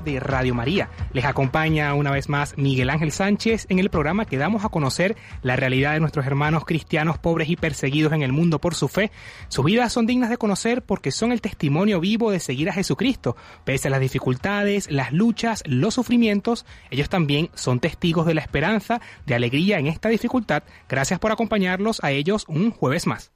De 0.00 0.20
Radio 0.20 0.54
María. 0.54 0.90
Les 1.12 1.24
acompaña 1.24 1.94
una 1.94 2.10
vez 2.10 2.28
más 2.28 2.56
Miguel 2.56 2.90
Ángel 2.90 3.12
Sánchez 3.12 3.66
en 3.68 3.78
el 3.78 3.90
programa 3.90 4.24
que 4.24 4.38
damos 4.38 4.64
a 4.64 4.68
conocer 4.68 5.16
la 5.42 5.56
realidad 5.56 5.94
de 5.94 6.00
nuestros 6.00 6.26
hermanos 6.26 6.64
cristianos 6.64 7.18
pobres 7.18 7.48
y 7.48 7.56
perseguidos 7.56 8.12
en 8.12 8.22
el 8.22 8.32
mundo 8.32 8.60
por 8.60 8.74
su 8.74 8.88
fe. 8.88 9.10
Sus 9.48 9.64
vidas 9.64 9.92
son 9.92 10.06
dignas 10.06 10.30
de 10.30 10.38
conocer 10.38 10.82
porque 10.82 11.10
son 11.10 11.32
el 11.32 11.40
testimonio 11.40 12.00
vivo 12.00 12.30
de 12.30 12.40
seguir 12.40 12.70
a 12.70 12.72
Jesucristo. 12.72 13.36
Pese 13.64 13.88
a 13.88 13.90
las 13.90 14.00
dificultades, 14.00 14.90
las 14.90 15.12
luchas, 15.12 15.62
los 15.66 15.94
sufrimientos, 15.94 16.66
ellos 16.90 17.08
también 17.08 17.50
son 17.54 17.80
testigos 17.80 18.26
de 18.26 18.34
la 18.34 18.40
esperanza, 18.40 19.00
de 19.26 19.34
alegría 19.34 19.78
en 19.78 19.86
esta 19.86 20.08
dificultad. 20.08 20.62
Gracias 20.88 21.18
por 21.18 21.32
acompañarlos 21.32 22.02
a 22.02 22.10
ellos 22.10 22.44
un 22.48 22.70
jueves 22.70 23.06
más. 23.06 23.32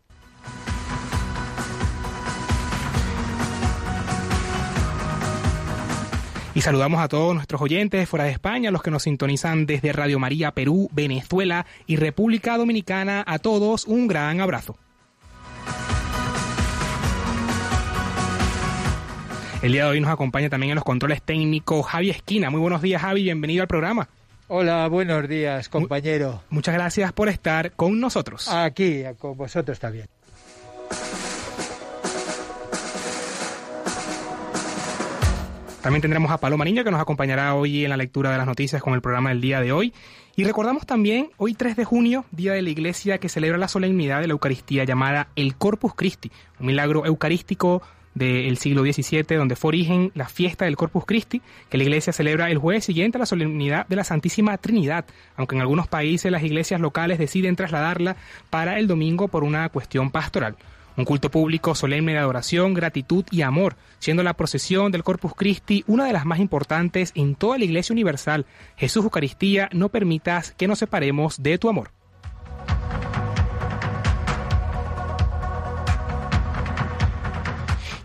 Y 6.55 6.61
saludamos 6.61 7.00
a 7.00 7.08
todos 7.08 7.34
nuestros 7.34 7.62
oyentes 7.62 8.06
fuera 8.08 8.27
de 8.27 8.31
España, 8.31 8.70
los 8.70 8.83
que 8.83 8.91
nos 8.91 9.05
sintonizan 9.05 9.64
desde 9.64 9.92
Radio 9.92 10.19
María 10.19 10.50
Perú, 10.53 10.91
Venezuela 10.92 11.64
y 11.86 11.97
República 11.97 12.58
Dominicana. 12.58 13.25
A 13.27 13.39
todos 13.39 13.86
un 13.86 14.06
gran 14.06 14.41
abrazo. 14.41 14.77
El 19.62 19.73
día 19.73 19.84
de 19.84 19.91
hoy 19.91 20.00
nos 20.00 20.11
acompaña 20.11 20.50
también 20.50 20.73
en 20.73 20.75
los 20.75 20.84
controles 20.84 21.23
técnicos 21.23 21.86
Javi 21.86 22.11
Esquina. 22.11 22.50
Muy 22.50 22.61
buenos 22.61 22.83
días, 22.83 23.00
Javi. 23.00 23.23
Bienvenido 23.23 23.62
al 23.62 23.69
programa. 23.69 24.08
Hola, 24.48 24.86
buenos 24.89 25.27
días, 25.28 25.70
compañero. 25.70 26.42
Muchas 26.50 26.75
gracias 26.75 27.12
por 27.12 27.30
estar 27.30 27.73
con 27.73 27.98
nosotros. 27.98 28.48
Aquí, 28.48 29.05
con 29.19 29.39
vosotros 29.39 29.78
también. 29.78 30.06
También 35.83 36.00
tendremos 36.00 36.30
a 36.30 36.38
Paloma 36.38 36.64
Niño 36.64 36.84
que 36.84 36.92
nos 36.92 37.00
acompañará 37.00 37.56
hoy 37.56 37.83
en 37.83 37.91
la 37.91 37.97
lectura 37.97 38.30
de 38.30 38.38
las 38.38 38.47
noticias 38.47 38.80
con 38.80 38.94
el 38.94 39.00
programa 39.00 39.30
del 39.30 39.41
día 39.41 39.61
de 39.61 39.72
hoy. 39.72 39.92
Y 40.36 40.44
recordamos 40.44 40.86
también 40.86 41.30
hoy 41.39 41.55
3 41.55 41.74
de 41.74 41.84
junio, 41.84 42.24
día 42.30 42.52
de 42.52 42.62
la 42.62 42.70
iglesia 42.70 43.19
que 43.19 43.28
celebra 43.28 43.58
la 43.58 43.66
solemnidad 43.66 44.20
de 44.20 44.28
la 44.28 44.33
Eucaristía 44.33 44.84
llamada 44.84 45.27
el 45.34 45.56
Corpus 45.56 45.94
Christi, 45.97 46.30
un 46.61 46.66
milagro 46.66 47.05
eucarístico 47.05 47.83
del 48.14 48.58
siglo 48.58 48.83
XVII, 48.83 49.36
donde 49.36 49.56
fue 49.56 49.70
origen 49.70 50.12
la 50.14 50.28
fiesta 50.28 50.66
del 50.66 50.77
Corpus 50.77 51.05
Christi, 51.05 51.42
que 51.69 51.78
la 51.78 51.83
iglesia 51.83 52.12
celebra 52.12 52.48
el 52.48 52.58
jueves 52.58 52.84
siguiente 52.84 53.19
a 53.19 53.20
la 53.20 53.27
solemnidad 53.27 53.89
de 53.89 53.96
la 53.96 54.05
Santísima 54.05 54.56
Trinidad, 54.58 55.05
aunque 55.34 55.56
en 55.56 55.62
algunos 55.62 55.89
países 55.89 56.30
las 56.30 56.44
iglesias 56.44 56.80
locales 56.80 57.19
deciden 57.19 57.56
trasladarla 57.56 58.14
para 58.50 58.78
el 58.78 58.86
domingo 58.86 59.27
por 59.27 59.42
una 59.42 59.69
cuestión 59.69 60.12
pastoral. 60.12 60.55
Un 60.97 61.05
culto 61.05 61.31
público 61.31 61.75
solemne 61.75 62.12
de 62.12 62.19
adoración, 62.19 62.75
gratitud 62.75 63.25
y 63.31 63.43
amor, 63.43 63.77
siendo 63.98 64.23
la 64.23 64.35
procesión 64.35 64.93
del 64.93 65.05
Corpus 65.05 65.33
Christi 65.35 65.85
una 65.87 66.05
de 66.05 66.12
las 66.12 66.27
más 66.27 66.39
importantes 66.39 67.12
en 67.15 67.35
toda 67.35 67.57
la 67.57 67.65
Iglesia 67.65 67.95
Universal. 67.95 68.45
Jesús 68.77 69.05
Eucaristía, 69.05 69.70
no 69.73 69.89
permitas 69.89 70.52
que 70.52 70.69
nos 70.69 70.79
separemos 70.79 71.42
de 71.42 71.57
tu 71.57 71.70
amor. 71.70 72.02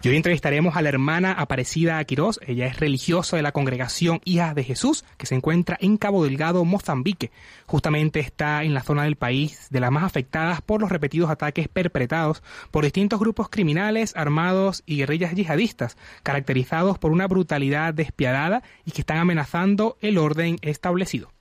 Y 0.07 0.09
hoy 0.09 0.16
entrevistaremos 0.16 0.78
a 0.78 0.81
la 0.81 0.88
hermana 0.88 1.34
Aparecida 1.34 2.01
Quirós. 2.06 2.40
Ella 2.47 2.66
es 2.66 2.79
religiosa 2.79 3.35
de 3.35 3.44
la 3.44 3.51
congregación 3.51 4.22
Hijas 4.23 4.56
de 4.56 4.63
Jesús, 4.63 5.03
que 5.18 5.25
se 5.25 5.35
encuentra 5.35 5.78
en 5.81 5.97
Cabo 5.97 6.23
Delgado, 6.23 6.63
Mozambique. 6.63 7.29
Justamente 7.66 8.22
está 8.22 8.63
en 8.63 8.73
la 8.73 8.84
zona 8.84 9.03
del 9.03 9.17
país 9.17 9.67
de 9.69 9.81
las 9.81 9.91
más 9.91 10.06
afectadas 10.06 10.62
por 10.62 10.79
los 10.79 10.90
repetidos 10.90 11.29
ataques 11.29 11.67
perpetrados 11.67 12.41
por 12.72 12.85
distintos 12.85 13.19
grupos 13.19 13.50
criminales, 13.50 14.13
armados 14.16 14.81
y 14.85 14.96
guerrillas 14.96 15.35
yihadistas, 15.35 15.97
caracterizados 16.23 16.97
por 16.97 17.12
una 17.12 17.28
brutalidad 17.28 17.94
despiadada 17.94 18.63
y 18.85 18.91
que 18.91 19.01
están 19.01 19.17
amenazando 19.17 19.97
el 20.00 20.19
orden 20.19 20.56
establecido. 20.62 21.34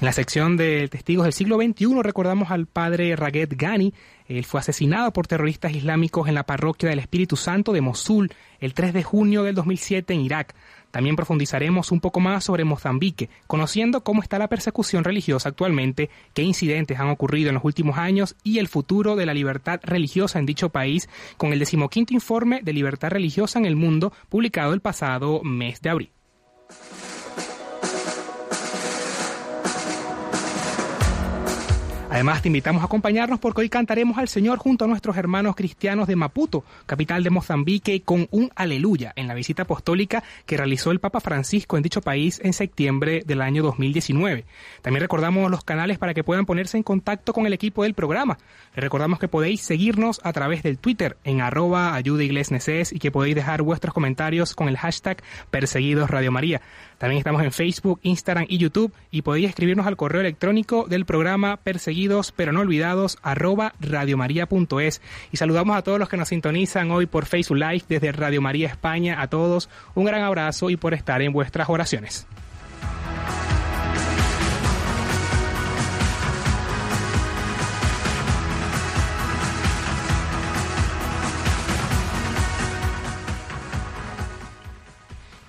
En 0.00 0.06
la 0.06 0.12
sección 0.12 0.56
de 0.56 0.88
testigos 0.88 1.24
del 1.24 1.34
siglo 1.34 1.56
XXI 1.56 2.02
recordamos 2.02 2.50
al 2.50 2.64
padre 2.64 3.14
Raget 3.16 3.54
Ghani. 3.54 3.92
Él 4.28 4.46
fue 4.46 4.60
asesinado 4.60 5.12
por 5.12 5.26
terroristas 5.26 5.74
islámicos 5.74 6.26
en 6.26 6.34
la 6.34 6.46
parroquia 6.46 6.88
del 6.88 7.00
Espíritu 7.00 7.36
Santo 7.36 7.74
de 7.74 7.82
Mosul 7.82 8.32
el 8.60 8.72
3 8.72 8.94
de 8.94 9.02
junio 9.02 9.42
del 9.42 9.54
2007 9.54 10.14
en 10.14 10.22
Irak. 10.22 10.54
También 10.90 11.16
profundizaremos 11.16 11.92
un 11.92 12.00
poco 12.00 12.18
más 12.18 12.44
sobre 12.44 12.64
Mozambique, 12.64 13.28
conociendo 13.46 14.02
cómo 14.02 14.22
está 14.22 14.38
la 14.38 14.48
persecución 14.48 15.04
religiosa 15.04 15.50
actualmente, 15.50 16.08
qué 16.32 16.44
incidentes 16.44 16.98
han 16.98 17.10
ocurrido 17.10 17.50
en 17.50 17.56
los 17.56 17.64
últimos 17.64 17.98
años 17.98 18.36
y 18.42 18.58
el 18.58 18.68
futuro 18.68 19.16
de 19.16 19.26
la 19.26 19.34
libertad 19.34 19.80
religiosa 19.82 20.38
en 20.38 20.46
dicho 20.46 20.70
país, 20.70 21.10
con 21.36 21.52
el 21.52 21.58
decimoquinto 21.58 22.14
informe 22.14 22.62
de 22.62 22.72
libertad 22.72 23.10
religiosa 23.10 23.58
en 23.58 23.66
el 23.66 23.76
mundo 23.76 24.14
publicado 24.30 24.72
el 24.72 24.80
pasado 24.80 25.42
mes 25.44 25.82
de 25.82 25.90
abril. 25.90 26.10
Además, 32.10 32.42
te 32.42 32.48
invitamos 32.48 32.82
a 32.82 32.86
acompañarnos 32.86 33.38
porque 33.38 33.60
hoy 33.60 33.68
cantaremos 33.68 34.18
al 34.18 34.26
Señor 34.26 34.58
junto 34.58 34.84
a 34.84 34.88
nuestros 34.88 35.16
hermanos 35.16 35.54
cristianos 35.54 36.08
de 36.08 36.16
Maputo, 36.16 36.64
capital 36.84 37.22
de 37.22 37.30
Mozambique, 37.30 38.02
con 38.02 38.26
un 38.32 38.50
aleluya 38.56 39.12
en 39.14 39.28
la 39.28 39.34
visita 39.34 39.62
apostólica 39.62 40.24
que 40.44 40.56
realizó 40.56 40.90
el 40.90 40.98
Papa 40.98 41.20
Francisco 41.20 41.76
en 41.76 41.84
dicho 41.84 42.00
país 42.00 42.40
en 42.42 42.52
septiembre 42.52 43.22
del 43.24 43.40
año 43.40 43.62
2019. 43.62 44.44
También 44.82 45.02
recordamos 45.02 45.48
los 45.52 45.62
canales 45.62 45.98
para 45.98 46.12
que 46.12 46.24
puedan 46.24 46.46
ponerse 46.46 46.76
en 46.76 46.82
contacto 46.82 47.32
con 47.32 47.46
el 47.46 47.52
equipo 47.52 47.84
del 47.84 47.94
programa. 47.94 48.38
Recordamos 48.74 49.20
que 49.20 49.28
podéis 49.28 49.60
seguirnos 49.60 50.20
a 50.24 50.32
través 50.32 50.64
del 50.64 50.78
Twitter 50.78 51.16
en 51.22 51.40
arroba 51.40 51.94
ayuda 51.94 52.24
y 52.24 52.98
que 52.98 53.10
podéis 53.12 53.36
dejar 53.36 53.62
vuestros 53.62 53.94
comentarios 53.94 54.56
con 54.56 54.68
el 54.68 54.76
hashtag 54.76 55.22
perseguidos 55.50 56.10
María. 56.32 56.60
También 57.00 57.16
estamos 57.16 57.42
en 57.42 57.50
Facebook, 57.50 57.98
Instagram 58.02 58.44
y 58.46 58.58
YouTube 58.58 58.92
y 59.10 59.22
podéis 59.22 59.48
escribirnos 59.48 59.86
al 59.86 59.96
correo 59.96 60.20
electrónico 60.20 60.84
del 60.86 61.06
programa 61.06 61.56
perseguidos 61.56 62.30
pero 62.30 62.52
no 62.52 62.60
olvidados 62.60 63.16
arroba 63.22 63.72
radiomaria.es. 63.80 65.00
Y 65.32 65.38
saludamos 65.38 65.78
a 65.78 65.82
todos 65.82 65.98
los 65.98 66.10
que 66.10 66.18
nos 66.18 66.28
sintonizan 66.28 66.90
hoy 66.90 67.06
por 67.06 67.24
Facebook 67.24 67.56
Live 67.56 67.84
desde 67.88 68.12
Radio 68.12 68.42
María 68.42 68.68
España. 68.68 69.22
A 69.22 69.28
todos 69.28 69.70
un 69.94 70.04
gran 70.04 70.20
abrazo 70.20 70.68
y 70.68 70.76
por 70.76 70.92
estar 70.92 71.22
en 71.22 71.32
vuestras 71.32 71.70
oraciones. 71.70 72.26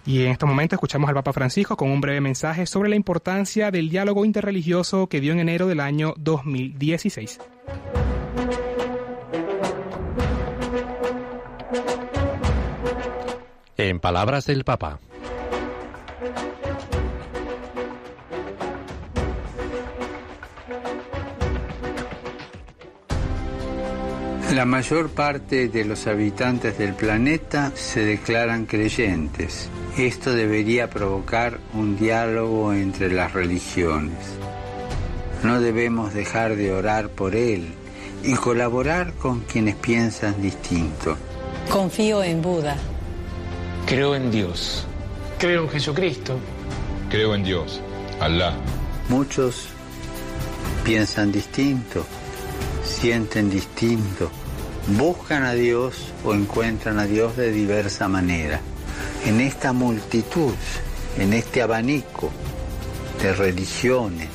Y 0.05 0.23
en 0.23 0.31
estos 0.31 0.49
momentos 0.49 0.77
escuchamos 0.77 1.07
al 1.09 1.15
Papa 1.15 1.33
Francisco 1.33 1.77
con 1.77 1.91
un 1.91 2.01
breve 2.01 2.21
mensaje 2.21 2.65
sobre 2.65 2.89
la 2.89 2.95
importancia 2.95 3.69
del 3.69 3.89
diálogo 3.89 4.25
interreligioso 4.25 5.07
que 5.07 5.21
dio 5.21 5.33
en 5.33 5.39
enero 5.39 5.67
del 5.67 5.79
año 5.79 6.13
2016. 6.17 7.39
En 13.77 13.99
palabras 13.99 14.45
del 14.45 14.63
Papa. 14.63 14.99
La 24.53 24.65
mayor 24.65 25.09
parte 25.11 25.69
de 25.69 25.85
los 25.85 26.07
habitantes 26.07 26.77
del 26.77 26.93
planeta 26.93 27.71
se 27.73 28.03
declaran 28.03 28.65
creyentes 28.65 29.69
esto 29.97 30.33
debería 30.33 30.89
provocar 30.89 31.59
un 31.73 31.97
diálogo 31.97 32.73
entre 32.73 33.11
las 33.11 33.33
religiones. 33.33 34.17
No 35.43 35.59
debemos 35.59 36.13
dejar 36.13 36.55
de 36.55 36.71
orar 36.71 37.09
por 37.09 37.35
Él 37.35 37.73
y 38.23 38.35
colaborar 38.35 39.13
con 39.13 39.41
quienes 39.41 39.75
piensan 39.75 40.41
distinto. 40.41 41.17
Confío 41.69 42.23
en 42.23 42.41
Buda. 42.41 42.77
Creo 43.85 44.15
en 44.15 44.31
Dios. 44.31 44.85
Creo 45.37 45.63
en 45.63 45.69
Jesucristo. 45.69 46.37
Creo 47.09 47.35
en 47.35 47.43
Dios, 47.43 47.81
Alá. 48.19 48.53
Muchos 49.09 49.67
piensan 50.85 51.31
distinto, 51.31 52.05
sienten 52.83 53.49
distinto, 53.49 54.31
buscan 54.97 55.43
a 55.43 55.53
Dios 55.53 56.13
o 56.23 56.33
encuentran 56.33 56.99
a 56.99 57.05
Dios 57.05 57.35
de 57.35 57.51
diversa 57.51 58.07
manera. 58.07 58.61
En 59.25 59.39
esta 59.39 59.71
multitud, 59.71 60.53
en 61.17 61.33
este 61.33 61.61
abanico 61.61 62.31
de 63.21 63.33
religiones, 63.33 64.29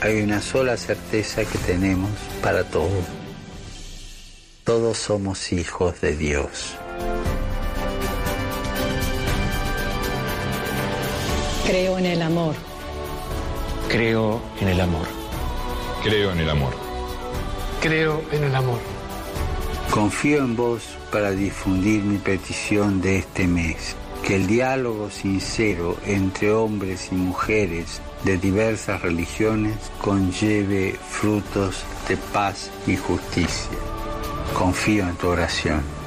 hay 0.00 0.22
una 0.22 0.40
sola 0.40 0.76
certeza 0.76 1.44
que 1.44 1.58
tenemos 1.58 2.10
para 2.40 2.62
todos. 2.62 3.04
Todos 4.62 4.96
somos 4.96 5.52
hijos 5.52 6.00
de 6.00 6.16
Dios. 6.16 6.76
Creo 11.66 11.98
en 11.98 12.06
el 12.06 12.22
amor. 12.22 12.54
Creo 13.88 14.40
en 14.60 14.68
el 14.68 14.80
amor. 14.80 15.06
Creo 16.02 16.30
en 16.32 16.38
el 16.38 16.50
amor. 16.50 16.74
Creo 17.80 18.22
en 18.30 18.44
el 18.44 18.54
amor. 18.54 18.78
Confío 19.90 20.38
en 20.38 20.54
vos 20.54 20.82
para 21.10 21.32
difundir 21.32 22.02
mi 22.04 22.18
petición 22.18 23.00
de 23.00 23.18
este 23.18 23.48
mes. 23.48 23.96
Que 24.28 24.36
el 24.36 24.46
diálogo 24.46 25.08
sincero 25.08 25.96
entre 26.04 26.52
hombres 26.52 27.08
y 27.10 27.14
mujeres 27.14 28.02
de 28.24 28.36
diversas 28.36 29.00
religiones 29.00 29.74
conlleve 30.02 30.98
frutos 31.08 31.82
de 32.10 32.18
paz 32.18 32.70
y 32.86 32.94
justicia. 32.94 33.78
Confío 34.52 35.08
en 35.08 35.16
tu 35.16 35.28
oración. 35.28 35.97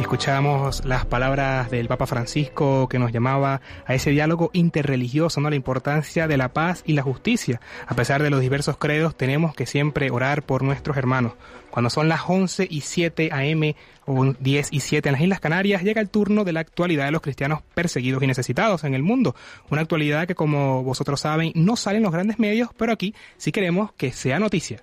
Y 0.00 0.02
escuchábamos 0.02 0.82
las 0.86 1.04
palabras 1.04 1.70
del 1.70 1.86
Papa 1.86 2.06
Francisco 2.06 2.88
que 2.88 2.98
nos 2.98 3.12
llamaba 3.12 3.60
a 3.84 3.94
ese 3.94 4.08
diálogo 4.08 4.48
interreligioso, 4.54 5.42
¿no? 5.42 5.50
La 5.50 5.56
importancia 5.56 6.26
de 6.26 6.38
la 6.38 6.54
paz 6.54 6.82
y 6.86 6.94
la 6.94 7.02
justicia. 7.02 7.60
A 7.86 7.94
pesar 7.94 8.22
de 8.22 8.30
los 8.30 8.40
diversos 8.40 8.78
credos, 8.78 9.14
tenemos 9.14 9.54
que 9.54 9.66
siempre 9.66 10.10
orar 10.10 10.42
por 10.42 10.62
nuestros 10.62 10.96
hermanos. 10.96 11.34
Cuando 11.70 11.90
son 11.90 12.08
las 12.08 12.22
11 12.26 12.66
y 12.70 12.80
7 12.80 13.28
am 13.30 13.74
o 14.06 14.32
10 14.32 14.68
y 14.70 14.80
7 14.80 15.06
en 15.06 15.12
las 15.12 15.20
Islas 15.20 15.40
Canarias, 15.40 15.82
llega 15.82 16.00
el 16.00 16.08
turno 16.08 16.44
de 16.44 16.54
la 16.54 16.60
actualidad 16.60 17.04
de 17.04 17.12
los 17.12 17.20
cristianos 17.20 17.60
perseguidos 17.74 18.22
y 18.22 18.26
necesitados 18.26 18.84
en 18.84 18.94
el 18.94 19.02
mundo. 19.02 19.36
Una 19.68 19.82
actualidad 19.82 20.26
que, 20.26 20.34
como 20.34 20.82
vosotros 20.82 21.20
saben, 21.20 21.52
no 21.54 21.76
sale 21.76 21.98
en 21.98 22.04
los 22.04 22.12
grandes 22.12 22.38
medios, 22.38 22.70
pero 22.74 22.90
aquí 22.90 23.14
sí 23.36 23.52
queremos 23.52 23.92
que 23.92 24.12
sea 24.12 24.38
noticia. 24.38 24.82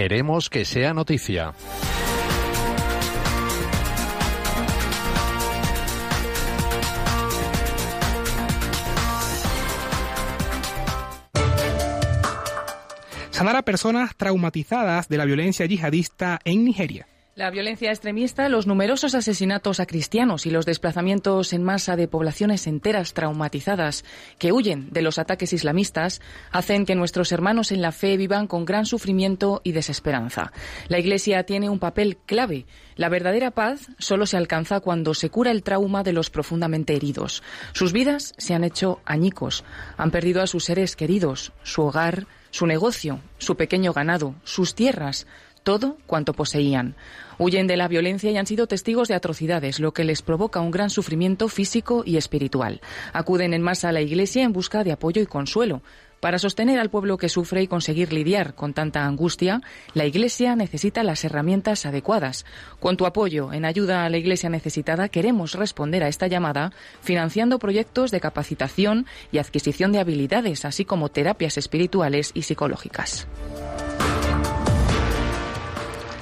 Queremos 0.00 0.48
que 0.48 0.64
sea 0.64 0.94
noticia. 0.94 1.52
Sanar 13.30 13.56
a 13.56 13.62
personas 13.62 14.16
traumatizadas 14.16 15.10
de 15.10 15.18
la 15.18 15.26
violencia 15.26 15.66
yihadista 15.66 16.38
en 16.46 16.64
Nigeria. 16.64 17.06
La 17.40 17.48
violencia 17.48 17.88
extremista, 17.88 18.50
los 18.50 18.66
numerosos 18.66 19.14
asesinatos 19.14 19.80
a 19.80 19.86
cristianos 19.86 20.44
y 20.44 20.50
los 20.50 20.66
desplazamientos 20.66 21.54
en 21.54 21.62
masa 21.62 21.96
de 21.96 22.06
poblaciones 22.06 22.66
enteras 22.66 23.14
traumatizadas 23.14 24.04
que 24.38 24.52
huyen 24.52 24.90
de 24.90 25.00
los 25.00 25.18
ataques 25.18 25.54
islamistas 25.54 26.20
hacen 26.50 26.84
que 26.84 26.94
nuestros 26.94 27.32
hermanos 27.32 27.72
en 27.72 27.80
la 27.80 27.92
fe 27.92 28.18
vivan 28.18 28.46
con 28.46 28.66
gran 28.66 28.84
sufrimiento 28.84 29.62
y 29.64 29.72
desesperanza. 29.72 30.52
La 30.88 30.98
Iglesia 30.98 31.44
tiene 31.44 31.70
un 31.70 31.78
papel 31.78 32.18
clave. 32.26 32.66
La 32.94 33.08
verdadera 33.08 33.52
paz 33.52 33.86
solo 33.98 34.26
se 34.26 34.36
alcanza 34.36 34.80
cuando 34.80 35.14
se 35.14 35.30
cura 35.30 35.50
el 35.50 35.62
trauma 35.62 36.02
de 36.02 36.12
los 36.12 36.28
profundamente 36.28 36.94
heridos. 36.94 37.42
Sus 37.72 37.94
vidas 37.94 38.34
se 38.36 38.52
han 38.52 38.64
hecho 38.64 39.00
añicos, 39.06 39.64
han 39.96 40.10
perdido 40.10 40.42
a 40.42 40.46
sus 40.46 40.64
seres 40.64 40.94
queridos, 40.94 41.54
su 41.62 41.80
hogar, 41.80 42.26
su 42.50 42.66
negocio, 42.66 43.20
su 43.38 43.56
pequeño 43.56 43.94
ganado, 43.94 44.34
sus 44.44 44.74
tierras, 44.74 45.26
todo 45.62 45.98
cuanto 46.06 46.32
poseían. 46.32 46.96
Huyen 47.42 47.66
de 47.66 47.78
la 47.78 47.88
violencia 47.88 48.30
y 48.30 48.36
han 48.36 48.46
sido 48.46 48.66
testigos 48.66 49.08
de 49.08 49.14
atrocidades, 49.14 49.80
lo 49.80 49.94
que 49.94 50.04
les 50.04 50.20
provoca 50.20 50.60
un 50.60 50.70
gran 50.70 50.90
sufrimiento 50.90 51.48
físico 51.48 52.02
y 52.04 52.18
espiritual. 52.18 52.82
Acuden 53.14 53.54
en 53.54 53.62
masa 53.62 53.88
a 53.88 53.92
la 53.92 54.02
Iglesia 54.02 54.44
en 54.44 54.52
busca 54.52 54.84
de 54.84 54.92
apoyo 54.92 55.22
y 55.22 55.26
consuelo. 55.26 55.80
Para 56.20 56.38
sostener 56.38 56.78
al 56.78 56.90
pueblo 56.90 57.16
que 57.16 57.30
sufre 57.30 57.62
y 57.62 57.66
conseguir 57.66 58.12
lidiar 58.12 58.54
con 58.54 58.74
tanta 58.74 59.06
angustia, 59.06 59.62
la 59.94 60.04
Iglesia 60.04 60.54
necesita 60.54 61.02
las 61.02 61.24
herramientas 61.24 61.86
adecuadas. 61.86 62.44
Con 62.78 62.98
tu 62.98 63.06
apoyo 63.06 63.54
en 63.54 63.64
ayuda 63.64 64.04
a 64.04 64.10
la 64.10 64.18
Iglesia 64.18 64.50
necesitada, 64.50 65.08
queremos 65.08 65.54
responder 65.54 66.04
a 66.04 66.08
esta 66.08 66.26
llamada 66.26 66.74
financiando 67.00 67.58
proyectos 67.58 68.10
de 68.10 68.20
capacitación 68.20 69.06
y 69.32 69.38
adquisición 69.38 69.92
de 69.92 70.00
habilidades, 70.00 70.66
así 70.66 70.84
como 70.84 71.08
terapias 71.08 71.56
espirituales 71.56 72.32
y 72.34 72.42
psicológicas. 72.42 73.26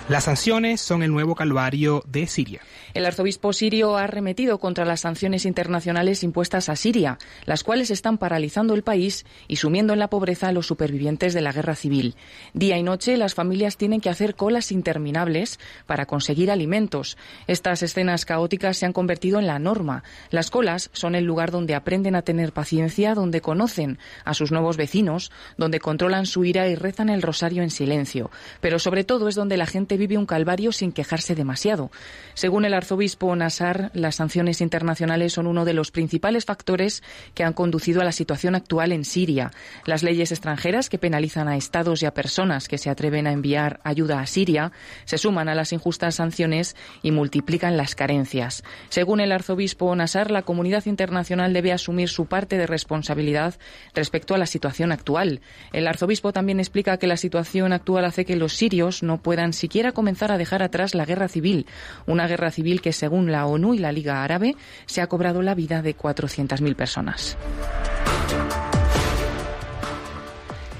Las 0.09 0.25
sanciones 0.25 0.81
son 0.81 1.03
el 1.03 1.13
nuevo 1.13 1.35
calvario 1.35 2.03
de 2.07 2.27
Siria. 2.27 2.63
El 2.95 3.07
arzobispo 3.07 3.53
sirio 3.53 3.97
ha 3.97 4.05
arremetido 4.05 4.59
contra 4.59 4.85
las 4.85 5.01
sanciones 5.01 5.45
internacionales 5.45 6.23
impuestas 6.23 6.69
a 6.69 6.77
Siria, 6.77 7.19
las 7.45 7.65
cuales 7.65 7.91
están 7.91 8.19
paralizando 8.19 8.75
el 8.75 8.83
país 8.83 9.27
y 9.47 9.57
sumiendo 9.57 9.93
en 9.93 9.99
la 9.99 10.09
pobreza 10.09 10.49
a 10.49 10.53
los 10.53 10.67
supervivientes 10.67 11.35
de 11.35 11.41
la 11.41 11.53
guerra 11.53 11.75
civil. 11.75 12.15
Día 12.55 12.79
y 12.79 12.83
noche 12.83 13.17
las 13.17 13.35
familias 13.35 13.77
tienen 13.77 14.01
que 14.01 14.11
hacer 14.11 14.35
colas 14.35 14.73
interminables 14.73 15.59
para 15.87 16.07
conseguir 16.07 16.51
alimentos. 16.51 17.17
Estas 17.47 17.83
escenas 17.83 18.25
caóticas 18.25 18.77
se 18.77 18.87
han 18.87 18.93
convertido 18.93 19.39
en 19.39 19.47
la 19.47 19.59
norma. 19.59 20.03
Las 20.31 20.51
colas 20.51 20.91
son 20.93 21.15
el 21.15 21.25
lugar 21.25 21.51
donde 21.51 21.75
aprenden 21.75 22.15
a 22.15 22.23
tener 22.23 22.53
paciencia, 22.53 23.15
donde 23.15 23.41
conocen 23.41 23.99
a 24.25 24.35
sus 24.35 24.53
nuevos 24.53 24.77
vecinos, 24.77 25.31
donde 25.57 25.81
controlan 25.81 26.27
su 26.27 26.45
ira 26.45 26.69
y 26.69 26.75
rezan 26.75 27.09
el 27.09 27.23
rosario 27.23 27.63
en 27.63 27.71
silencio. 27.71 28.31
Pero 28.61 28.79
sobre 28.79 29.05
todo 29.05 29.29
es 29.29 29.35
donde 29.35 29.57
la 29.57 29.67
gente 29.67 29.97
vive 29.97 30.19
un 30.19 30.27
calvario 30.27 30.73
sin 30.73 30.93
quejarse 30.93 31.35
demasiado. 31.35 31.91
Según 32.35 32.65
el 32.65 32.75
arzobispo 32.89 33.37
Nassar, 33.37 33.91
las 33.93 34.15
sanciones 34.15 34.63
internacionales 34.63 35.35
son 35.35 35.47
uno 35.47 35.67
de 35.67 35.75
los 35.75 35.91
principales 35.91 36.47
factores 36.47 37.03
que 37.35 37.45
han 37.45 37.53
conducido 37.53 38.01
a 38.01 38.05
la 38.05 38.13
situación 38.13 38.55
actual 38.55 38.93
en 38.93 39.05
Siria. 39.05 39.51
Las 39.85 40.03
leyes 40.03 40.33
extranjeras 40.33 40.89
que 40.89 40.97
penalizan 40.97 41.49
a 41.49 41.59
estados 41.59 42.03
y 42.03 42.07
a 42.07 42.15
personas 42.15 42.67
que 42.67 42.79
se 42.79 42.89
atreven 42.89 43.27
a 43.27 43.33
enviar 43.33 43.81
ayuda 43.85 44.21
a 44.21 44.27
Siria 44.27 44.73
se 45.05 45.19
suman 45.19 45.51
a 45.51 45.55
las 45.55 45.75
injustas 45.75 46.15
sanciones 46.15 46.77
y 47.03 47.11
multiplican 47.11 47.77
las 47.77 47.95
carencias. 47.95 48.65
Según 48.89 49.21
el 49.21 49.33
arzobispo 49.33 49.95
Nassar, 49.95 50.31
la 50.31 50.41
comunidad 50.41 50.87
internacional 50.87 51.53
debe 51.53 51.75
asumir 51.75 52.09
su 52.09 52.25
parte 52.25 52.57
de 52.57 52.67
responsabilidad 52.67 53.57
respecto 53.93 54.35
a 54.35 54.39
la 54.39 54.47
situación 54.47 54.93
actual. 54.93 55.43
El 55.75 55.89
arzobispo 55.89 56.33
también 56.33 56.59
explica 56.59 56.97
que 56.97 57.07
la 57.07 57.19
situación 57.19 57.75
actual 57.75 58.07
hace 58.07 58.25
que 58.25 58.37
los 58.37 58.55
sirios 58.55 59.03
no 59.03 59.21
puedan 59.21 59.53
siquiera 59.53 59.93
comenzar 59.93 60.33
a 60.33 60.39
dejar 60.39 60.63
atrás 60.63 60.95
la 60.95 61.05
guerra 61.05 61.29
civil, 61.29 61.67
una 62.07 62.27
guerra 62.27 62.51
civil 62.51 62.68
que 62.77 62.93
según 62.93 63.33
la 63.33 63.47
ONU 63.47 63.75
y 63.75 63.79
la 63.79 63.93
Liga 63.93 64.23
Árabe 64.23 64.55
se 64.87 65.01
ha 65.01 65.07
cobrado 65.09 65.43
la 65.43 65.55
vida 65.55 65.83
de 65.83 65.97
400.000 65.97 66.75
personas. 66.77 67.37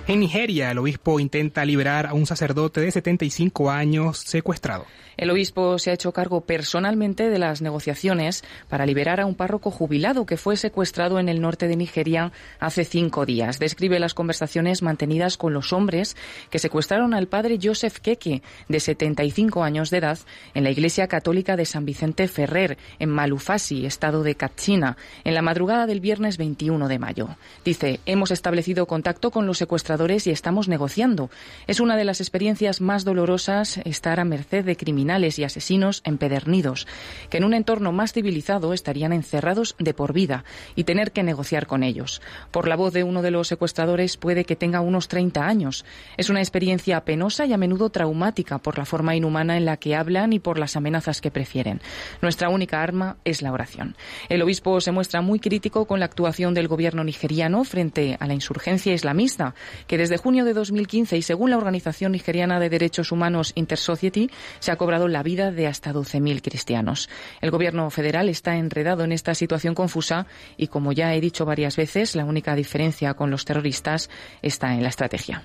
En 0.09 0.21
Nigeria, 0.21 0.71
el 0.71 0.79
obispo 0.79 1.21
intenta 1.21 1.67
liberar 1.67 2.07
a 2.07 2.15
un 2.15 2.25
sacerdote 2.25 2.81
de 2.81 2.91
75 2.91 3.71
años 3.71 4.17
secuestrado. 4.17 4.87
El 5.19 5.31
obispo 5.31 5.81
se 5.81 5.91
ha 5.91 5.95
hecho 5.95 6.13
cargo 6.13 6.43
personalmente 6.43 7.29
de 7.29 7.41
las 7.41 7.61
negociaciones 7.61 8.45
para 8.69 8.87
liberar 8.87 9.21
a 9.21 9.27
un 9.27 9.35
párroco 9.35 9.73
jubilado 9.73 10.27
que 10.27 10.37
fue 10.37 10.57
secuestrado 10.57 11.19
en 11.19 11.29
el 11.29 11.41
norte 11.41 11.67
de 11.67 11.77
Nigeria 11.77 12.31
hace 12.61 12.85
cinco 12.85 13.27
días. 13.27 13.59
Describe 13.59 13.99
las 13.99 14.15
conversaciones 14.15 14.81
mantenidas 14.81 15.37
con 15.37 15.53
los 15.53 15.73
hombres 15.73 16.17
que 16.51 16.61
secuestraron 16.61 17.15
al 17.15 17.27
padre 17.27 17.59
Joseph 17.61 17.99
Keke, 17.99 18.43
de 18.69 18.81
75 18.81 19.65
años 19.65 19.91
de 19.91 19.99
edad, 19.99 20.21
en 20.55 20.63
la 20.63 20.71
iglesia 20.71 21.09
católica 21.09 21.57
de 21.57 21.67
San 21.67 21.85
Vicente 21.85 22.29
Ferrer, 22.29 22.79
en 23.01 23.11
Malufasi, 23.11 23.87
estado 23.87 24.23
de 24.23 24.37
Katsina, 24.37 24.97
en 25.25 25.35
la 25.35 25.43
madrugada 25.43 25.87
del 25.87 26.01
viernes 26.01 26.39
21 26.39 26.87
de 26.87 26.99
mayo. 27.01 27.29
Dice, 27.65 27.99
hemos 28.07 28.31
establecido 28.31 28.87
contacto 28.87 29.33
con 29.33 29.47
los 29.47 29.63
y 29.99 30.31
estamos 30.31 30.69
negociando. 30.69 31.29
Es 31.67 31.81
una 31.81 31.97
de 31.97 32.05
las 32.05 32.21
experiencias 32.21 32.81
más 32.81 33.05
dolorosas 33.05 33.79
estar 33.79 34.21
a 34.21 34.25
merced 34.25 34.65
de 34.65 34.77
criminales 34.77 35.41
y 35.41 35.45
asesinos 35.45 36.03
empedernidos, 36.05 36.87
que 37.31 37.39
en 37.39 37.45
un 37.45 37.53
entorno 37.53 37.91
más 37.91 38.13
civilizado 38.13 38.73
estarían 38.73 39.13
encerrados 39.13 39.75
de 39.81 39.95
por 39.95 40.13
vida 40.13 40.45
y 40.77 40.85
tener 40.85 41.11
que 41.11 41.25
negociar 41.25 41.67
con 41.67 41.83
ellos. 41.83 42.23
Por 42.53 42.69
la 42.69 42.77
voz 42.77 42.93
de 42.93 43.03
uno 43.03 43.23
de 43.23 43.33
los 43.33 43.49
secuestradores 43.49 44.17
puede 44.17 44.45
que 44.45 44.55
tenga 44.55 44.81
unos 44.81 45.09
30 45.09 45.45
años. 45.45 45.85
Es 46.17 46.31
una 46.31 46.41
experiencia 46.41 47.05
penosa 47.05 47.45
y 47.45 47.53
a 47.53 47.59
menudo 47.59 47.91
traumática 47.91 48.59
por 48.59 48.79
la 48.79 48.85
forma 48.85 49.17
inhumana 49.17 49.57
en 49.57 49.65
la 49.65 49.79
que 49.79 49.97
hablan 49.97 50.33
y 50.33 50.39
por 50.39 50.61
las 50.61 50.77
amenazas 50.77 51.21
que 51.21 51.33
prefieren. 51.33 51.81
Nuestra 52.23 52.51
única 52.51 52.83
arma 52.83 53.17
es 53.25 53.43
la 53.43 53.51
oración. 53.51 53.97
El 54.29 54.43
obispo 54.43 54.81
se 54.81 54.93
muestra 54.93 55.23
muy 55.23 55.41
crítico 55.41 55.87
con 55.87 55.99
la 55.99 56.07
actuación 56.07 56.55
del 56.55 56.69
gobierno 56.69 57.03
nigeriano 57.03 57.65
frente 57.65 58.17
a 58.21 58.29
la 58.29 58.35
insurgencia 58.35 58.95
islamista, 58.95 59.55
que 59.89 59.99
desde 59.99 60.19
junio 60.19 60.45
de 60.45 60.55
2015 60.55 61.17
y 61.17 61.23
según 61.23 61.51
la 61.51 61.57
Organización 61.57 62.13
Nigeriana 62.13 62.61
de 62.61 62.69
Derechos 62.69 63.11
Humanos 63.11 63.53
Intersociety 63.57 64.31
se 64.61 64.71
ha 64.71 64.77
cobrado 64.77 65.09
la 65.09 65.25
vida 65.25 65.51
de 65.51 65.67
hasta 65.67 65.93
12.000 65.93 66.41
cristianos. 66.43 67.09
El 67.41 67.51
gobierno 67.51 67.91
federal 67.91 68.29
está 68.29 68.57
enredado 68.57 69.03
en 69.03 69.11
esta 69.11 69.35
situación 69.35 69.75
confusa 69.75 70.27
y, 70.57 70.69
como 70.69 70.93
ya 70.93 71.15
he 71.15 71.21
dicho 71.21 71.45
varias 71.45 71.77
veces, 71.77 72.15
la 72.15 72.25
única 72.25 72.55
diferencia 72.55 73.15
con 73.15 73.31
los 73.31 73.45
terroristas 73.45 74.11
está 74.43 74.75
en 74.75 74.83
la 74.83 74.91
estrategia. 74.91 75.43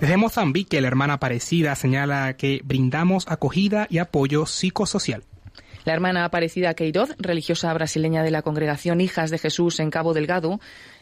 Desde 0.00 0.18
Mozambique, 0.18 0.80
la 0.80 0.88
hermana 0.88 1.14
Aparecida 1.14 1.74
señala 1.74 2.36
que 2.36 2.60
brindamos 2.62 3.26
acogida 3.28 3.86
y 3.88 3.98
apoyo 3.98 4.44
psicosocial. 4.44 5.24
La 5.86 5.92
hermana 5.92 6.24
Aparecida 6.24 6.74
Queiroz, 6.74 7.10
religiosa 7.16 7.72
brasileña 7.72 8.24
de 8.24 8.32
la 8.32 8.42
congregación 8.42 9.00
Hijas 9.00 9.30
de 9.30 9.38
Jesús 9.38 9.78
en 9.78 9.92
Cabo 9.92 10.14
Delgado, 10.14 10.58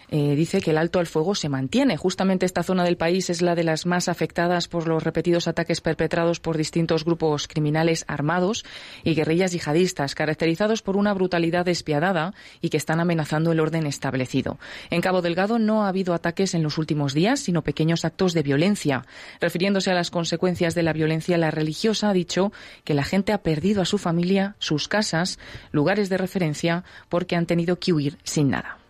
eh, 0.08 0.34
dice 0.34 0.60
que 0.60 0.70
el 0.70 0.78
alto 0.78 0.98
al 0.98 1.06
fuego 1.06 1.34
se 1.34 1.48
mantiene. 1.48 1.96
Justamente 1.96 2.46
esta 2.46 2.62
zona 2.62 2.84
del 2.84 2.96
país 2.96 3.30
es 3.30 3.42
la 3.42 3.54
de 3.54 3.64
las 3.64 3.86
más 3.86 4.08
afectadas 4.08 4.68
por 4.68 4.86
los 4.86 5.02
repetidos 5.02 5.48
ataques 5.48 5.80
perpetrados 5.80 6.40
por 6.40 6.56
distintos 6.56 7.04
grupos 7.04 7.48
criminales 7.48 8.04
armados 8.08 8.64
y 9.02 9.14
guerrillas 9.14 9.52
yihadistas, 9.52 10.14
caracterizados 10.14 10.82
por 10.82 10.96
una 10.96 11.14
brutalidad 11.14 11.64
despiadada 11.64 12.34
y 12.60 12.68
que 12.68 12.76
están 12.76 13.00
amenazando 13.00 13.52
el 13.52 13.60
orden 13.60 13.86
establecido. 13.86 14.58
En 14.90 15.00
Cabo 15.00 15.22
Delgado 15.22 15.58
no 15.58 15.84
ha 15.84 15.88
habido 15.88 16.14
ataques 16.14 16.54
en 16.54 16.62
los 16.62 16.78
últimos 16.78 17.14
días, 17.14 17.40
sino 17.40 17.62
pequeños 17.62 18.04
actos 18.04 18.34
de 18.34 18.42
violencia. 18.42 19.06
Refiriéndose 19.40 19.90
a 19.90 19.94
las 19.94 20.10
consecuencias 20.10 20.74
de 20.74 20.82
la 20.82 20.92
violencia, 20.92 21.38
la 21.38 21.50
religiosa 21.50 22.10
ha 22.10 22.12
dicho 22.12 22.52
que 22.84 22.94
la 22.94 23.04
gente 23.04 23.32
ha 23.32 23.42
perdido 23.42 23.82
a 23.82 23.86
su 23.86 23.98
familia, 23.98 24.56
sus 24.58 24.88
casas, 24.88 25.38
lugares 25.72 26.08
de 26.08 26.18
referencia, 26.18 26.84
porque 27.08 27.36
han 27.36 27.46
tenido 27.46 27.78
que 27.78 27.92
huir 27.92 28.18
sin 28.24 28.50
nada. 28.50 28.83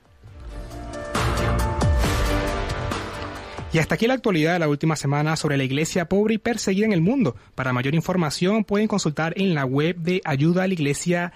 Y 3.74 3.80
hasta 3.80 3.96
aquí 3.96 4.06
la 4.06 4.14
actualidad 4.14 4.52
de 4.52 4.60
la 4.60 4.68
última 4.68 4.94
semana 4.94 5.34
sobre 5.34 5.56
la 5.56 5.64
iglesia 5.64 6.08
pobre 6.08 6.34
y 6.34 6.38
perseguida 6.38 6.86
en 6.86 6.92
el 6.92 7.00
mundo. 7.00 7.34
Para 7.56 7.72
mayor 7.72 7.96
información 7.96 8.62
pueden 8.62 8.86
consultar 8.86 9.34
en 9.36 9.52
la 9.52 9.64
web 9.64 9.96
de 9.96 10.20
ayuda 10.24 10.62
a 10.62 10.68
la 10.68 10.74
iglesia. 10.74 11.32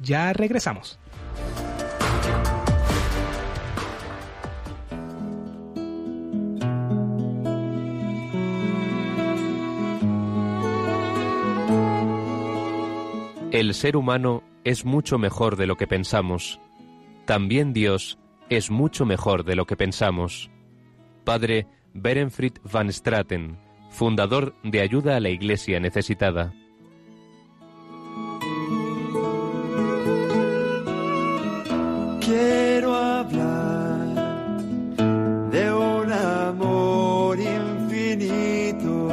Ya 0.00 0.32
regresamos. 0.32 0.98
El 13.50 13.74
ser 13.74 13.98
humano 13.98 14.42
es 14.64 14.86
mucho 14.86 15.18
mejor 15.18 15.56
de 15.56 15.66
lo 15.66 15.76
que 15.76 15.86
pensamos. 15.86 16.58
También 17.26 17.74
Dios 17.74 18.18
es 18.48 18.70
mucho 18.70 19.04
mejor 19.04 19.44
de 19.44 19.56
lo 19.56 19.66
que 19.66 19.76
pensamos. 19.76 20.50
Padre 21.24 21.66
Berenfried 21.94 22.54
van 22.64 22.92
Straten, 22.92 23.58
fundador 23.90 24.54
de 24.62 24.80
Ayuda 24.80 25.16
a 25.16 25.20
la 25.20 25.28
Iglesia 25.28 25.80
Necesitada. 25.80 26.54
Quiero 32.20 32.94
hablar 32.94 34.06
de 35.50 35.72
un 35.72 36.12
amor 36.12 37.38
infinito 37.38 39.08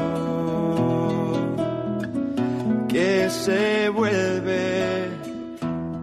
que 2.88 3.30
se 3.30 3.90
vuelve 3.90 5.10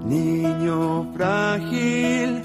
niño 0.04 1.10
frágil 1.14 2.42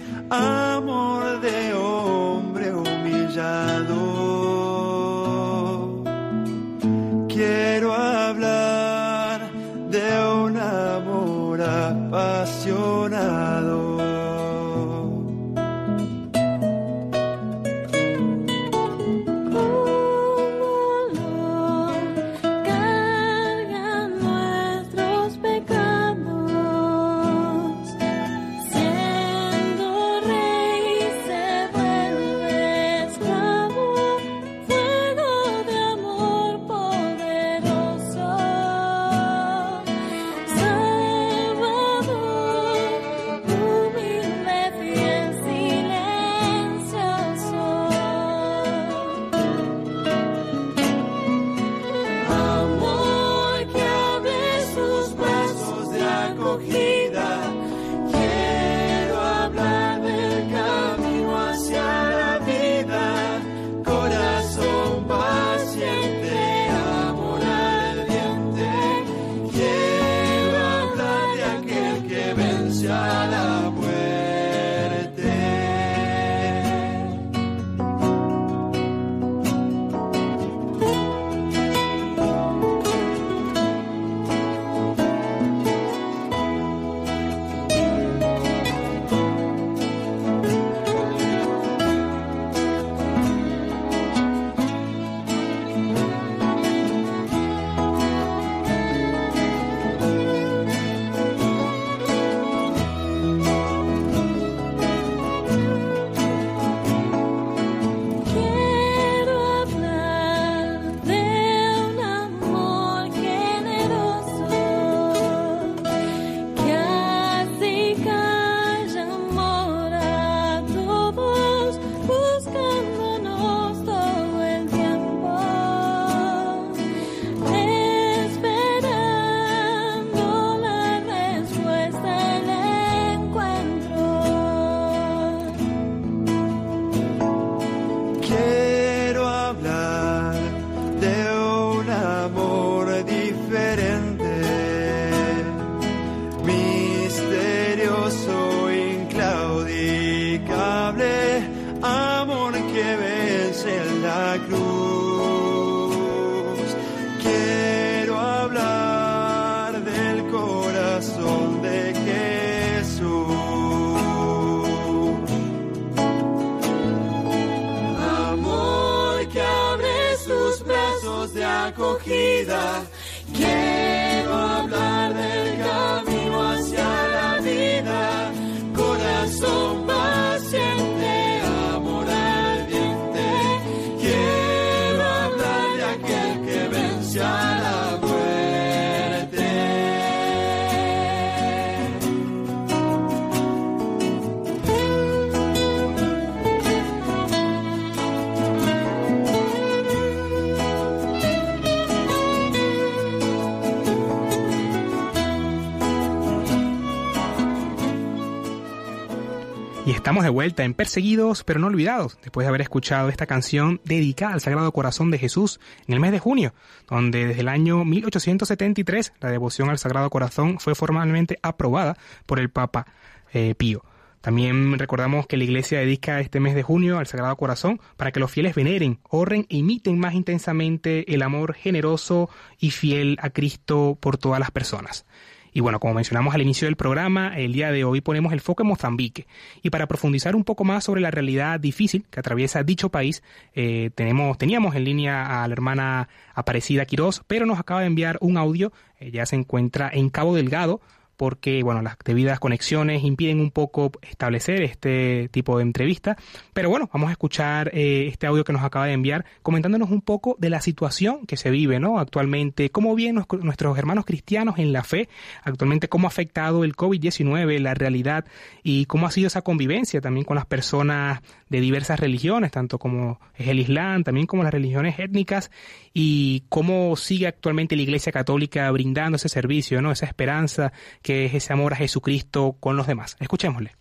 vuelta 210.38 210.64
en 210.64 210.76
Perseguidos 210.76 211.44
pero 211.44 211.60
no 211.60 211.66
olvidados, 211.66 212.20
después 212.22 212.46
de 212.46 212.50
haber 212.50 212.62
escuchado 212.62 213.10
esta 213.10 213.26
canción 213.26 213.82
dedicada 213.86 214.34
al 214.36 214.40
Sagrado 214.42 214.72
Corazón 214.72 215.10
de 215.10 215.18
Jesús 215.18 215.60
en 215.88 215.96
el 215.96 216.00
mes 216.00 216.12
de 216.12 216.20
junio, 216.20 216.54
donde 216.88 217.26
desde 217.26 217.42
el 217.42 217.48
año 217.48 217.84
1873 217.84 219.14
la 219.20 219.32
devoción 219.32 219.72
al 219.72 219.80
Sagrado 219.80 220.12
Corazón 220.12 220.60
fue 220.60 220.76
formalmente 220.76 221.40
aprobada 221.42 221.98
por 222.28 222.40
el 222.40 222.52
Papa 222.52 222.86
eh, 223.34 223.56
Pío. 223.56 223.84
También 224.22 224.78
recordamos 224.78 225.26
que 225.26 225.38
la 225.38 225.44
Iglesia 225.44 225.80
dedica 225.80 226.20
este 226.20 226.40
mes 226.40 226.54
de 226.54 226.62
junio 226.62 227.00
al 227.00 227.08
Sagrado 227.08 227.36
Corazón 227.36 227.82
para 227.96 228.12
que 228.12 228.20
los 228.20 228.30
fieles 228.30 228.54
veneren, 228.54 229.00
honren 229.10 229.48
e 229.50 229.58
imiten 229.58 229.98
más 229.98 230.14
intensamente 230.14 231.16
el 231.16 231.24
amor 231.24 231.56
generoso 231.56 232.30
y 232.60 232.70
fiel 232.70 233.18
a 233.24 233.32
Cristo 233.32 233.98
por 234.00 234.20
todas 234.20 234.40
las 234.40 234.52
personas. 234.52 235.08
Y 235.58 235.60
bueno, 235.60 235.80
como 235.80 235.96
mencionamos 235.96 236.36
al 236.36 236.44
inicio 236.44 236.68
del 236.68 236.76
programa, 236.76 237.36
el 237.36 237.52
día 237.52 237.72
de 237.72 237.84
hoy 237.84 238.00
ponemos 238.00 238.32
el 238.32 238.42
foco 238.42 238.62
en 238.62 238.68
Mozambique. 238.68 239.26
Y 239.64 239.72
para 239.72 239.88
profundizar 239.88 240.36
un 240.36 240.44
poco 240.44 240.64
más 240.64 240.84
sobre 240.84 241.02
la 241.02 241.10
realidad 241.10 241.60
difícil 241.60 242.06
que 242.12 242.20
atraviesa 242.20 242.62
dicho 242.62 242.90
país, 242.90 243.24
eh, 243.56 243.90
tenemos, 243.96 244.38
teníamos 244.38 244.76
en 244.76 244.84
línea 244.84 245.42
a 245.42 245.48
la 245.48 245.52
hermana 245.52 246.10
Aparecida 246.36 246.86
Quirós, 246.86 247.24
pero 247.26 247.48
nos 247.48 247.58
acaba 247.58 247.80
de 247.80 247.88
enviar 247.88 248.20
un 248.22 248.38
audio. 248.38 248.72
Ella 249.00 249.26
se 249.26 249.36
encuentra 249.36 249.90
en 249.92 250.12
Cabo 250.12 250.36
Delgado, 250.36 250.80
porque 251.18 251.64
bueno, 251.64 251.82
las 251.82 251.98
debidas 252.06 252.40
conexiones 252.40 253.04
impiden 253.04 253.42
un 253.42 253.52
poco 253.52 253.92
establecer 254.02 254.62
este 254.62 255.30
tipo 255.30 255.58
de 255.58 255.64
entrevista. 255.64 256.16
Pero 256.54 256.70
bueno, 256.70 256.90
vamos 256.94 257.10
a 257.10 257.12
escuchar 257.12 257.72
eh, 257.74 258.08
este 258.08 258.28
audio 258.28 258.44
que 258.44 258.54
nos 258.54 258.64
acaba 258.64 258.86
de 258.86 258.94
enviar 258.94 259.26
comentándonos 259.42 259.90
un 259.90 260.02
poco 260.02 260.36
de 260.40 260.50
la 260.50 260.62
situación 260.62 261.26
que 261.26 261.36
se 261.36 261.50
vive 261.50 261.80
¿no? 261.80 262.00
actualmente, 262.00 262.70
cómo 262.70 262.96
viven 262.96 263.16
nuestros 263.42 263.78
hermanos 263.78 264.06
cristianos 264.06 264.60
en 264.60 264.72
la 264.72 264.84
fe, 264.84 265.10
actualmente 265.44 265.90
cómo 265.90 266.08
ha 266.08 266.10
afectado 266.10 266.64
el 266.64 266.76
COVID-19, 266.76 267.60
la 267.60 267.74
realidad 267.74 268.26
y 268.64 268.86
cómo 268.86 269.08
ha 269.08 269.12
sido 269.12 269.28
esa 269.28 269.42
convivencia 269.42 270.02
también 270.02 270.26
con 270.26 270.36
las 270.36 270.46
personas 270.46 271.22
de 271.50 271.62
diversas 271.62 272.00
religiones, 272.00 272.52
tanto 272.52 272.80
como 272.80 273.20
es 273.36 273.48
el 273.48 273.60
Islam, 273.60 274.04
también 274.04 274.28
como 274.28 274.44
las 274.44 274.54
religiones 274.54 275.00
étnicas 275.00 275.52
y 275.94 276.44
cómo 276.50 276.96
sigue 276.96 277.28
actualmente 277.28 277.76
la 277.76 277.82
Iglesia 277.84 278.12
Católica 278.12 278.70
brindando 278.72 279.16
ese 279.16 279.30
servicio, 279.30 279.82
¿no? 279.82 279.92
esa 279.92 280.06
esperanza 280.06 280.72
que 281.02 281.26
es 281.26 281.34
ese 281.34 281.54
amor 281.54 281.74
a 281.74 281.78
Jesucristo 281.78 282.56
con 282.60 282.76
los 282.78 282.88
demás. 282.88 283.18
Escuchémosle. 283.20 283.72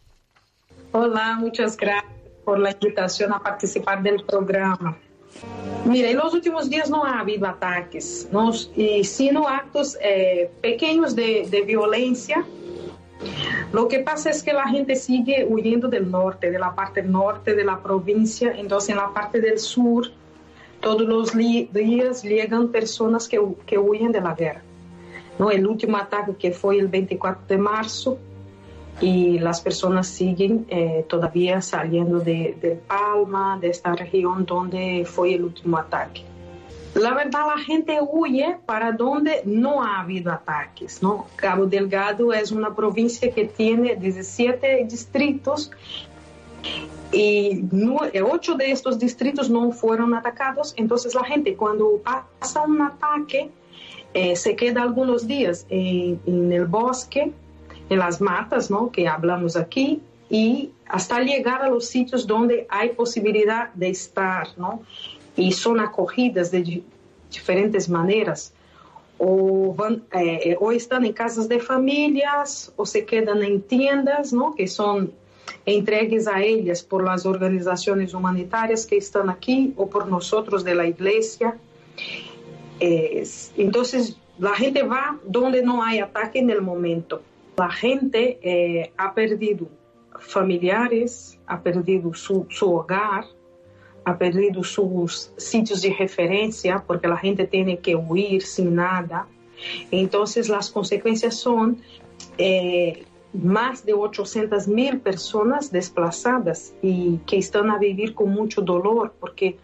Hola, 0.92 1.36
muchas 1.38 1.76
gracias 1.76 2.12
por 2.44 2.58
la 2.58 2.70
invitación 2.70 3.32
a 3.32 3.40
participar 3.40 4.02
del 4.02 4.22
programa. 4.24 4.96
Mira, 5.84 6.10
en 6.10 6.16
los 6.16 6.32
últimos 6.32 6.70
días 6.70 6.88
no 6.88 7.04
ha 7.04 7.20
habido 7.20 7.46
ataques, 7.46 8.28
¿no? 8.32 8.52
y 8.76 9.04
sino 9.04 9.46
actos 9.46 9.98
eh, 10.00 10.50
pequeños 10.62 11.14
de, 11.14 11.46
de 11.50 11.62
violencia 11.62 12.44
Lo 13.72 13.88
que 13.88 14.00
pasa 14.00 14.30
es 14.30 14.42
que 14.42 14.52
la 14.52 14.68
gente 14.68 14.96
sigue 14.96 15.46
huyendo 15.48 15.88
del 15.88 16.10
norte, 16.10 16.50
de 16.50 16.58
la 16.58 16.74
parte 16.74 17.02
norte 17.02 17.54
de 17.54 17.64
la 17.64 17.82
provincia, 17.82 18.52
entonces 18.56 18.90
en 18.90 18.96
la 18.96 19.12
parte 19.12 19.40
del 19.40 19.58
sur, 19.58 20.06
todos 20.80 21.02
los 21.02 21.34
días 21.34 22.22
llegan 22.22 22.68
personas 22.68 23.28
que, 23.28 23.40
que 23.64 23.78
huyen 23.78 24.12
de 24.12 24.20
la 24.20 24.34
guerra. 24.34 24.62
¿no? 25.38 25.50
El 25.50 25.66
último 25.66 25.96
ataque 25.96 26.34
que 26.36 26.52
fue 26.52 26.78
el 26.78 26.88
24 26.88 27.44
de 27.48 27.58
marzo 27.58 28.18
y 29.00 29.38
las 29.38 29.60
personas 29.60 30.06
siguen 30.06 30.66
eh, 30.68 31.04
todavía 31.08 31.60
saliendo 31.60 32.20
de, 32.20 32.56
de, 32.60 32.80
Palma, 32.86 33.58
de 33.60 33.68
esta 33.68 33.94
región 33.94 34.46
donde 34.46 35.04
fue 35.06 35.34
el 35.34 35.44
último 35.44 35.76
ataque. 35.76 36.24
La 36.96 37.12
verdad, 37.12 37.40
la 37.54 37.62
gente 37.62 37.98
huye 38.00 38.56
para 38.64 38.90
donde 38.90 39.42
no 39.44 39.82
ha 39.82 40.00
habido 40.00 40.32
ataques. 40.32 41.02
¿no? 41.02 41.26
Cabo 41.36 41.66
Delgado 41.66 42.32
es 42.32 42.50
una 42.50 42.74
provincia 42.74 43.30
que 43.30 43.44
tiene 43.44 43.96
17 43.96 44.86
distritos 44.88 45.70
y 47.12 47.62
ocho 48.24 48.54
de 48.54 48.70
estos 48.70 48.98
distritos 48.98 49.50
no 49.50 49.72
fueron 49.72 50.14
atacados. 50.14 50.72
Entonces 50.78 51.14
la 51.14 51.24
gente 51.24 51.54
cuando 51.54 52.00
pasa 52.02 52.62
un 52.62 52.80
ataque, 52.80 53.50
eh, 54.14 54.34
se 54.34 54.56
queda 54.56 54.82
algunos 54.82 55.26
días 55.26 55.66
en, 55.68 56.18
en, 56.24 56.50
el 56.50 56.64
bosque, 56.64 57.30
en 57.90 57.98
las 57.98 58.22
matas, 58.22 58.70
¿no? 58.70 58.90
Que 58.90 59.06
hablamos 59.06 59.54
aquí, 59.56 60.00
y 60.30 60.70
hasta 60.88 61.20
llegar 61.20 61.62
a 61.62 61.68
los 61.68 61.86
sitios 61.86 62.26
donde 62.26 62.66
hay 62.70 62.90
posibilidad 62.90 63.72
de 63.74 63.90
estar, 63.90 64.48
¿no? 64.56 64.82
Y 65.36 65.52
son 65.52 65.80
acogidas 65.80 66.50
de 66.50 66.82
diferentes 67.30 67.88
maneras. 67.88 68.52
O, 69.18 69.74
van, 69.74 70.02
eh, 70.12 70.56
o 70.60 70.72
están 70.72 71.04
en 71.04 71.12
casas 71.12 71.48
de 71.48 71.58
familias, 71.58 72.72
o 72.76 72.84
se 72.84 73.04
quedan 73.04 73.42
en 73.42 73.62
tiendas, 73.62 74.32
¿no? 74.32 74.54
Que 74.54 74.66
son 74.66 75.12
entregues 75.64 76.28
a 76.28 76.42
ellas 76.42 76.82
por 76.82 77.04
las 77.04 77.26
organizaciones 77.26 78.14
humanitarias 78.14 78.86
que 78.86 78.96
están 78.96 79.30
aquí 79.30 79.72
o 79.76 79.88
por 79.88 80.08
nosotros 80.08 80.64
de 80.64 80.74
la 80.74 80.86
iglesia. 80.86 81.56
entonces, 82.78 84.18
la 84.38 84.54
gente 84.54 84.82
va 84.82 85.18
donde 85.24 85.62
no 85.62 85.82
hay 85.82 85.98
ataque 85.98 86.38
el 86.50 86.62
momento. 86.62 87.22
La 87.56 87.70
gente 87.70 88.38
eh, 88.42 88.92
ha 88.96 89.14
perdido 89.14 89.66
familiares, 90.18 91.38
ha 91.46 91.60
perdido 91.60 92.12
su, 92.14 92.46
hogar, 92.60 93.24
ha 94.06 94.16
perdido 94.16 94.62
sus 94.62 95.32
sitios 95.36 95.82
de 95.82 95.92
referencia 95.92 96.82
porque 96.86 97.08
la 97.08 97.16
gente 97.16 97.44
tiene 97.44 97.80
que 97.80 97.96
huir 97.96 98.40
sin 98.42 98.76
nada. 98.76 99.26
Entonces 99.90 100.48
las 100.48 100.70
consecuencias 100.70 101.34
son 101.34 101.78
eh, 102.38 103.04
más 103.32 103.84
de 103.84 103.94
800 103.94 104.68
mil 104.68 105.00
personas 105.00 105.72
desplazadas 105.72 106.72
y 106.82 107.18
que 107.26 107.38
están 107.38 107.68
a 107.68 107.78
vivir 107.78 108.14
con 108.14 108.30
mucho 108.30 108.62
dolor 108.62 109.12
porque 109.18 109.58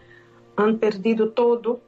han 0.57 0.77
perdido 0.77 1.29
todo 1.29 1.79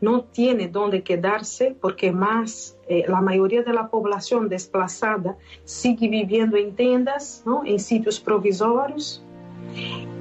no 0.00 0.22
tiene 0.22 0.68
dónde 0.68 1.02
quedarse 1.02 1.76
porque 1.80 2.12
más 2.12 2.76
eh, 2.88 3.04
la 3.08 3.20
mayoría 3.20 3.64
de 3.64 3.72
la 3.72 3.88
población 3.88 4.48
desplazada 4.48 5.36
sigue 5.64 6.08
viviendo 6.08 6.56
en 6.56 6.76
tiendas, 6.76 7.42
¿no? 7.44 7.62
en 7.64 7.80
sitios 7.80 8.20
provisorios 8.20 9.24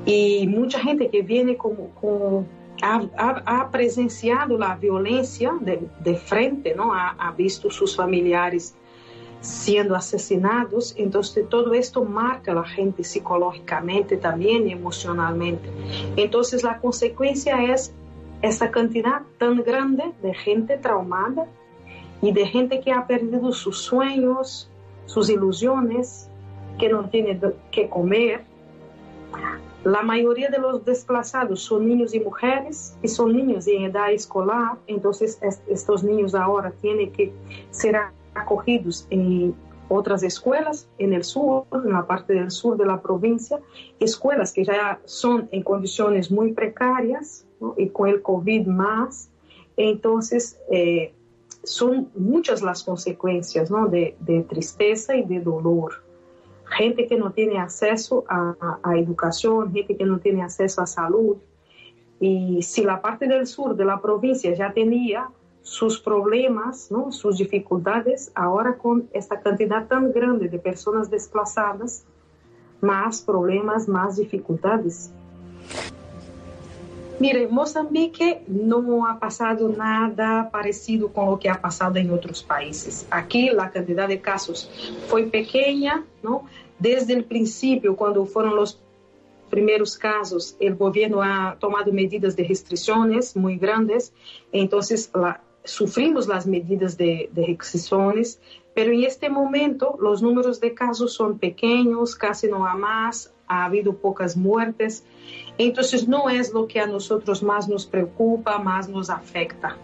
y 0.05 0.47
mucha 0.47 0.79
gente 0.79 1.09
que 1.09 1.21
viene 1.21 1.55
como, 1.55 1.89
como 1.99 2.45
ha, 2.81 3.69
presenciado 3.71 4.57
la 4.57 4.75
violencia 4.75 5.53
de, 5.61 5.87
de 5.99 6.15
frente, 6.15 6.75
¿no? 6.75 6.93
Ha, 6.93 7.09
ha, 7.17 7.31
visto 7.31 7.69
sus 7.69 7.95
familiares 7.95 8.75
siendo 9.39 9.95
asesinados, 9.95 10.93
entonces 10.97 11.47
todo 11.49 11.73
esto 11.73 12.03
marca 12.05 12.53
a 12.53 12.63
gente 12.63 13.03
psicológicamente 13.03 14.17
también 14.17 14.67
y 14.67 14.71
emocionalmente. 14.71 15.69
Entonces 16.15 16.63
la 16.63 16.79
consecuencia 16.79 17.61
es 17.73 17.93
esa 18.41 18.71
cantidad 18.71 19.21
tan 19.37 19.63
grande 19.63 20.11
de 20.21 20.33
gente 20.33 20.77
traumada 20.77 21.45
y 22.21 22.31
de 22.31 22.45
gente 22.45 22.79
que 22.79 22.91
ha 22.91 23.05
perdido 23.05 23.51
sus 23.51 23.79
sueños, 23.79 24.69
sus 25.05 25.29
ilusiones, 25.29 26.29
que 26.79 26.89
no 26.89 27.09
tiene 27.09 27.39
que 27.71 27.89
comer. 27.89 28.45
La 29.83 30.01
mayoría 30.01 30.49
de 30.49 30.59
los 30.59 30.85
desplazados 30.85 31.61
son 31.61 31.87
niños 31.87 32.13
y 32.13 32.19
mujeres 32.19 32.97
y 33.01 33.07
son 33.07 33.35
niños 33.35 33.67
en 33.67 33.83
edad 33.83 34.11
escolar, 34.11 34.77
entonces 34.87 35.39
estos 35.67 36.03
niños 36.03 36.33
ahora 36.35 36.71
tienen 36.81 37.11
que 37.11 37.33
ser 37.71 37.97
acogidos 38.33 39.05
en 39.09 39.53
otras 39.89 40.23
escuelas 40.23 40.87
en 40.97 41.13
el 41.13 41.23
sur, 41.23 41.65
en 41.71 41.91
la 41.91 42.07
parte 42.07 42.33
del 42.33 42.49
sur 42.49 42.77
de 42.77 42.85
la 42.85 43.01
provincia, 43.01 43.59
escuelas 43.99 44.53
que 44.53 44.63
ya 44.63 44.99
son 45.05 45.49
en 45.51 45.63
condiciones 45.63 46.31
muy 46.31 46.53
precarias, 46.53 47.45
y 47.77 47.89
con 47.89 48.09
el 48.09 48.21
COVID 48.21 48.67
más. 48.67 49.29
Entonces, 49.77 50.59
eh, 50.71 51.13
son 51.63 52.09
muchas 52.15 52.61
las 52.61 52.83
consecuencias 52.83 53.71
¿no? 53.71 53.87
de, 53.87 54.15
tristeza 54.49 55.15
y 55.15 55.23
de 55.23 55.39
dolor. 55.39 56.02
Gente 56.77 57.07
que 57.07 57.17
no 57.17 57.31
tiene 57.31 57.59
acceso 57.59 58.25
a, 58.27 58.79
a, 58.83 58.97
educación, 58.97 59.71
gente 59.73 59.95
que 59.95 60.05
no 60.05 60.19
tiene 60.19 60.43
acceso 60.43 60.81
a 60.81 60.85
salud. 60.85 61.37
Y 62.19 62.61
si 62.61 62.83
la 62.83 63.01
parte 63.01 63.27
del 63.27 63.47
sur 63.47 63.75
de 63.75 63.85
la 63.85 64.01
provincia 64.01 64.53
ya 64.53 64.71
tenía 64.73 65.29
sus 65.61 65.99
problemas, 65.99 66.91
¿no? 66.91 67.11
sus 67.11 67.37
dificultades, 67.37 68.31
ahora 68.35 68.77
con 68.77 69.07
esta 69.13 69.39
cantidad 69.39 69.87
tan 69.87 70.11
grande 70.11 70.49
de 70.49 70.59
personas 70.59 71.09
desplazadas, 71.09 72.05
más 72.81 73.21
problemas, 73.21 73.87
más 73.87 74.17
dificultades. 74.17 75.11
Mire, 77.19 77.47
Moçambique 77.47 78.41
não 78.47 79.05
ha 79.05 79.15
passado 79.15 79.69
nada 79.69 80.43
parecido 80.45 81.07
com 81.07 81.31
o 81.31 81.37
que 81.37 81.47
ha 81.47 81.55
passado 81.55 81.97
em 81.97 82.11
outros 82.11 82.41
países. 82.41 83.07
Aqui, 83.09 83.49
a 83.49 83.69
quantidade 83.69 84.13
de 84.13 84.19
casos 84.19 84.69
foi 85.07 85.27
pequena, 85.27 86.03
não? 86.21 86.43
Desde 86.83 87.15
o 87.15 87.23
princípio, 87.23 87.95
quando 87.95 88.25
foram 88.25 88.61
os 88.61 88.77
primeiros 89.49 89.95
casos, 89.95 90.53
o 90.59 90.75
governo 90.75 91.21
ha 91.21 91.55
tomado 91.57 91.93
medidas 91.93 92.35
de 92.35 92.43
restrições 92.43 93.33
muito 93.35 93.61
grandes, 93.61 94.11
então 94.51 94.81
sufrimos 95.63 96.29
as 96.29 96.45
medidas 96.45 96.95
de, 96.95 97.29
de 97.31 97.41
restrições, 97.41 98.37
pero 98.75 98.91
em 98.91 99.05
este 99.05 99.29
momento 99.29 99.97
os 99.97 100.21
números 100.21 100.59
de 100.59 100.71
casos 100.71 101.15
são 101.15 101.37
pequenos, 101.37 102.15
quase 102.15 102.49
não 102.49 102.65
há 102.65 102.75
mais, 102.75 103.33
ha 103.47 103.63
habido 103.63 103.93
pocas 103.93 104.35
muertes. 104.35 105.05
Entonces 105.57 106.05
no 106.05 106.29
es 106.29 106.51
lo 106.51 106.67
que 106.67 106.79
a 106.79 106.85
nosotros 106.85 107.41
más 107.41 107.65
nos 107.65 107.85
preocupa, 107.85 108.59
más 108.59 108.89
nos 108.89 109.09
afecta. 109.09 109.77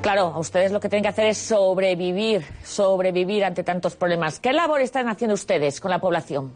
Claro, 0.00 0.34
ustedes 0.38 0.72
lo 0.72 0.80
que 0.80 0.88
tienen 0.88 1.02
que 1.02 1.08
hacer 1.08 1.26
es 1.26 1.38
sobrevivir, 1.38 2.44
sobrevivir 2.64 3.44
ante 3.44 3.62
tantos 3.62 3.96
problemas. 3.96 4.40
¿Qué 4.40 4.52
labor 4.52 4.80
están 4.80 5.08
haciendo 5.08 5.34
ustedes 5.34 5.80
con 5.80 5.90
la 5.90 6.00
población? 6.00 6.52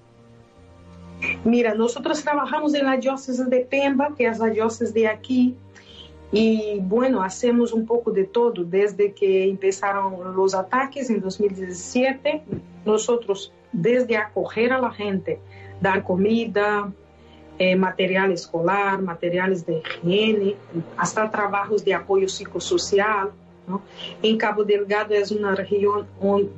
Mira, 1.44 1.74
nosotros 1.74 2.22
trabajamos 2.22 2.74
en 2.74 2.84
la 2.86 2.96
diócesis 2.96 3.48
de 3.48 3.60
Pemba, 3.60 4.14
que 4.16 4.26
es 4.26 4.38
la 4.38 4.48
diócesis 4.48 4.92
de 4.92 5.08
aquí, 5.08 5.56
y 6.32 6.80
bueno, 6.80 7.22
hacemos 7.22 7.72
un 7.72 7.86
poco 7.86 8.10
de 8.10 8.24
todo. 8.24 8.64
Desde 8.64 9.12
que 9.12 9.48
empezaron 9.48 10.34
los 10.34 10.54
ataques 10.54 11.08
en 11.10 11.20
2017, 11.20 12.42
nosotros 12.84 13.52
desde 13.72 14.16
acoger 14.16 14.72
a 14.72 14.80
la 14.80 14.90
gente, 14.90 15.38
dar 15.80 16.02
comida, 16.02 16.92
eh, 17.58 17.76
material 17.76 18.32
escolar, 18.32 19.00
materiales 19.00 19.64
de 19.64 19.78
higiene, 19.78 20.56
hasta 20.96 21.30
trabajos 21.30 21.84
de 21.84 21.94
apoyo 21.94 22.28
psicosocial. 22.28 23.30
¿no? 23.66 23.82
En 24.22 24.36
Cabo 24.36 24.64
Delgado 24.64 25.14
es 25.14 25.30
una 25.30 25.54
región 25.54 26.06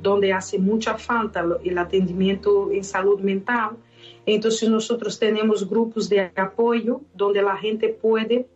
donde 0.01 0.33
hace 0.33 0.59
mucha 0.59 0.97
falta 0.97 1.45
el 1.63 1.77
atendimiento 1.77 2.71
en 2.71 2.83
salud 2.83 3.19
mental. 3.19 3.77
Entonces 4.25 4.69
nosotros 4.69 5.17
tenemos 5.17 5.67
grupos 5.67 6.09
de 6.09 6.31
apoyo 6.35 7.01
donde 7.15 7.41
la 7.41 7.57
gente 7.57 7.89
puede 7.89 8.47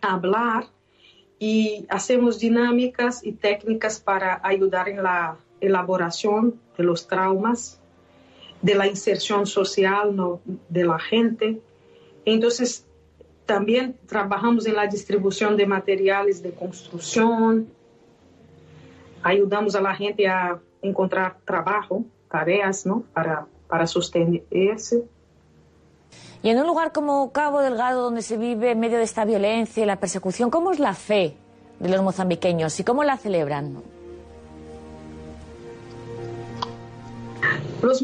hablar 0.00 0.66
y 1.38 1.86
hacemos 1.88 2.38
dinámicas 2.38 3.24
y 3.24 3.32
técnicas 3.32 4.00
para 4.00 4.40
ayudar 4.42 4.88
en 4.88 5.02
la 5.02 5.36
elaboración 5.60 6.60
de 6.76 6.84
los 6.84 7.06
traumas, 7.06 7.80
de 8.62 8.74
la 8.74 8.86
inserción 8.86 9.46
social 9.46 10.14
¿no? 10.14 10.40
de 10.68 10.84
la 10.84 10.98
gente. 10.98 11.60
Entonces, 12.26 12.84
también 13.46 13.96
trabajamos 14.06 14.66
en 14.66 14.74
la 14.74 14.86
distribución 14.88 15.56
de 15.56 15.64
materiales 15.64 16.42
de 16.42 16.50
construcción, 16.50 17.68
ayudamos 19.22 19.76
a 19.76 19.80
la 19.80 19.94
gente 19.94 20.26
a 20.26 20.58
encontrar 20.82 21.38
trabajo, 21.44 22.04
tareas, 22.28 22.84
¿no? 22.84 23.04
Para, 23.14 23.46
para 23.68 23.86
sostenerse. 23.86 25.04
Y 26.42 26.50
en 26.50 26.58
un 26.58 26.66
lugar 26.66 26.92
como 26.92 27.32
Cabo 27.32 27.60
Delgado, 27.60 28.02
donde 28.02 28.22
se 28.22 28.36
vive 28.36 28.72
en 28.72 28.80
medio 28.80 28.98
de 28.98 29.04
esta 29.04 29.24
violencia 29.24 29.82
y 29.82 29.86
la 29.86 29.98
persecución, 29.98 30.50
¿cómo 30.50 30.72
es 30.72 30.80
la 30.80 30.94
fe 30.94 31.36
de 31.78 31.88
los 31.88 32.02
mozambiqueños 32.02 32.78
y 32.80 32.84
cómo 32.84 33.04
la 33.04 33.16
celebran? 33.16 33.82
Los 37.82 38.02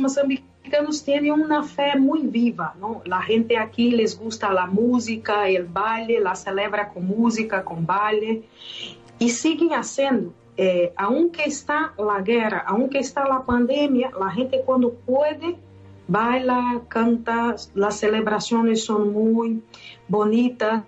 mozambicanos 0.73 1.05
tienen 1.05 1.33
una 1.33 1.63
fe 1.63 1.99
muy 1.99 2.23
viva. 2.23 2.75
La 3.05 3.21
gente 3.23 3.59
aquí 3.59 3.91
les 3.91 4.19
gusta 4.19 4.53
la 4.53 4.67
música, 4.67 5.49
el 5.49 5.65
baile, 5.65 6.21
la 6.21 6.35
celebra 6.35 6.89
con 6.89 7.07
música, 7.07 7.65
con 7.65 7.85
baile 7.87 8.43
y 9.19 9.29
siguen 9.29 9.71
haciendo. 9.71 10.33
Eh, 10.57 10.93
aunque 10.97 11.45
está 11.45 11.93
la 11.99 12.21
guerra, 12.21 12.65
aunque 12.67 12.99
está 12.99 13.27
la 13.27 13.43
pandemia, 13.43 14.11
la 14.19 14.31
gente 14.31 14.63
cuando 14.65 14.93
puede 14.93 15.57
baila, 16.09 16.83
canta, 16.89 17.57
las 17.75 17.99
celebraciones 17.99 18.85
son 18.85 19.13
muy 19.13 19.63
bonitas 20.09 20.83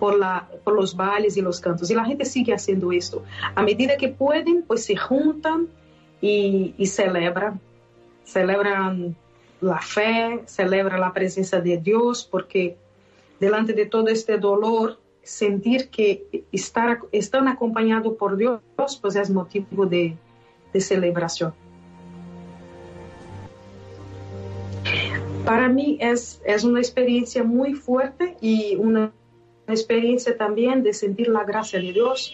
por, 0.00 0.18
la, 0.18 0.48
por 0.64 0.74
los 0.74 0.96
bailes 0.96 1.36
y 1.36 1.42
los 1.42 1.60
cantos. 1.60 1.90
Y 1.90 1.94
la 1.94 2.04
gente 2.04 2.24
sigue 2.24 2.52
haciendo 2.52 2.90
esto. 2.92 3.22
A 3.54 3.62
medida 3.62 3.96
que 3.96 4.08
pueden, 4.08 4.62
pues 4.62 4.84
se 4.84 4.96
juntan 4.96 5.68
y, 6.20 6.74
y 6.76 6.86
celebran. 6.86 7.60
Celebran 8.24 9.16
la 9.60 9.80
fe, 9.80 10.42
celebran 10.46 11.00
la 11.00 11.12
presencia 11.12 11.60
de 11.60 11.78
Dios, 11.78 12.28
porque 12.30 12.76
delante 13.40 13.72
de 13.72 13.86
todo 13.86 14.08
este 14.08 14.38
dolor, 14.38 14.98
sentir 15.22 15.88
que 15.88 16.44
estar, 16.52 17.00
están 17.12 17.48
acompañados 17.48 18.14
por 18.16 18.36
Dios, 18.36 18.60
pues 19.00 19.16
es 19.16 19.30
motivo 19.30 19.86
de, 19.86 20.16
de 20.72 20.80
celebración. 20.80 21.54
Para 25.44 25.68
mí 25.68 25.98
es, 26.00 26.40
es 26.44 26.64
una 26.64 26.80
experiencia 26.80 27.42
muy 27.42 27.74
fuerte 27.74 28.36
y 28.40 28.76
una 28.76 29.12
experiencia 29.66 30.36
también 30.36 30.82
de 30.82 30.92
sentir 30.92 31.28
la 31.28 31.44
gracia 31.44 31.80
de 31.80 31.92
Dios, 31.92 32.32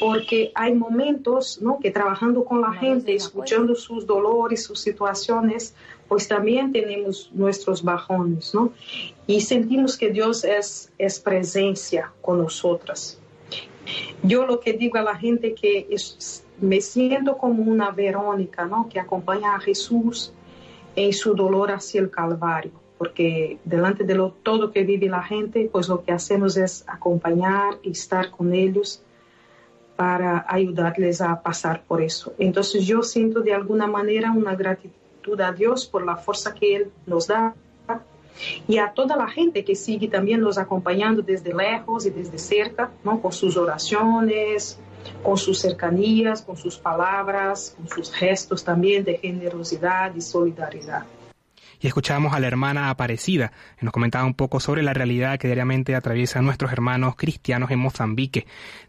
porque 0.00 0.50
hay 0.54 0.74
momentos 0.74 1.60
¿no? 1.60 1.78
que 1.78 1.90
trabajando 1.90 2.42
con 2.42 2.62
la 2.62 2.72
gente, 2.72 3.14
escuchando 3.14 3.74
sus 3.74 4.06
dolores, 4.06 4.64
sus 4.64 4.80
situaciones, 4.80 5.74
pues 6.08 6.26
también 6.26 6.72
tenemos 6.72 7.30
nuestros 7.34 7.84
bajones, 7.84 8.54
¿no? 8.54 8.72
Y 9.26 9.42
sentimos 9.42 9.98
que 9.98 10.10
Dios 10.10 10.42
es, 10.42 10.90
es 10.98 11.20
presencia 11.20 12.12
con 12.22 12.38
nosotras. 12.38 13.20
Yo 14.22 14.46
lo 14.46 14.58
que 14.58 14.72
digo 14.72 14.98
a 14.98 15.02
la 15.02 15.16
gente 15.16 15.54
que 15.54 15.86
es, 15.90 16.44
me 16.60 16.80
siento 16.80 17.36
como 17.36 17.62
una 17.62 17.90
Verónica, 17.90 18.64
¿no? 18.64 18.88
Que 18.88 18.98
acompaña 18.98 19.54
a 19.54 19.60
Jesús 19.60 20.32
en 20.96 21.12
su 21.12 21.34
dolor 21.34 21.70
hacia 21.70 22.00
el 22.00 22.10
Calvario, 22.10 22.72
porque 22.96 23.58
delante 23.64 24.04
de 24.04 24.14
lo, 24.14 24.32
todo 24.32 24.72
que 24.72 24.82
vive 24.82 25.08
la 25.08 25.22
gente, 25.22 25.68
pues 25.70 25.88
lo 25.88 26.02
que 26.02 26.12
hacemos 26.12 26.56
es 26.56 26.84
acompañar 26.88 27.78
y 27.82 27.90
estar 27.90 28.30
con 28.30 28.54
ellos 28.54 29.02
para 30.00 30.46
ayudarles 30.48 31.20
a 31.20 31.42
pasar 31.42 31.82
por 31.86 32.00
eso. 32.00 32.32
Entonces 32.38 32.86
yo 32.86 33.02
siento 33.02 33.40
de 33.40 33.52
alguna 33.52 33.86
manera 33.86 34.32
una 34.32 34.54
gratitud 34.56 35.38
a 35.42 35.52
Dios 35.52 35.84
por 35.84 36.06
la 36.06 36.16
fuerza 36.16 36.54
que 36.54 36.74
Él 36.74 36.90
nos 37.04 37.26
da 37.26 37.54
y 38.66 38.78
a 38.78 38.94
toda 38.94 39.14
la 39.14 39.28
gente 39.28 39.62
que 39.62 39.74
sigue 39.74 40.08
también 40.08 40.40
nos 40.40 40.56
acompañando 40.56 41.20
desde 41.20 41.52
lejos 41.52 42.06
y 42.06 42.10
desde 42.10 42.38
cerca, 42.38 42.90
¿no? 43.04 43.20
con 43.20 43.30
sus 43.30 43.58
oraciones, 43.58 44.78
con 45.22 45.36
sus 45.36 45.58
cercanías, 45.60 46.40
con 46.40 46.56
sus 46.56 46.78
palabras, 46.78 47.76
con 47.76 47.86
sus 47.86 48.10
gestos 48.10 48.64
también 48.64 49.04
de 49.04 49.18
generosidad 49.18 50.14
y 50.14 50.22
solidaridad. 50.22 51.04
Y 51.80 51.86
escuchamos 51.86 52.34
a 52.34 52.40
la 52.40 52.46
hermana 52.46 52.90
Aparecida, 52.90 53.52
que 53.78 53.86
nos 53.86 53.92
comentaba 53.92 54.26
un 54.26 54.34
poco 54.34 54.60
sobre 54.60 54.82
la 54.82 54.92
realidad 54.92 55.38
que 55.38 55.48
diariamente 55.48 55.94
atraviesan 55.94 56.44
nuestros 56.44 56.72
hermanos 56.72 57.16
cristianos 57.16 57.70
en 57.70 57.78
Mozambique, 57.78 58.46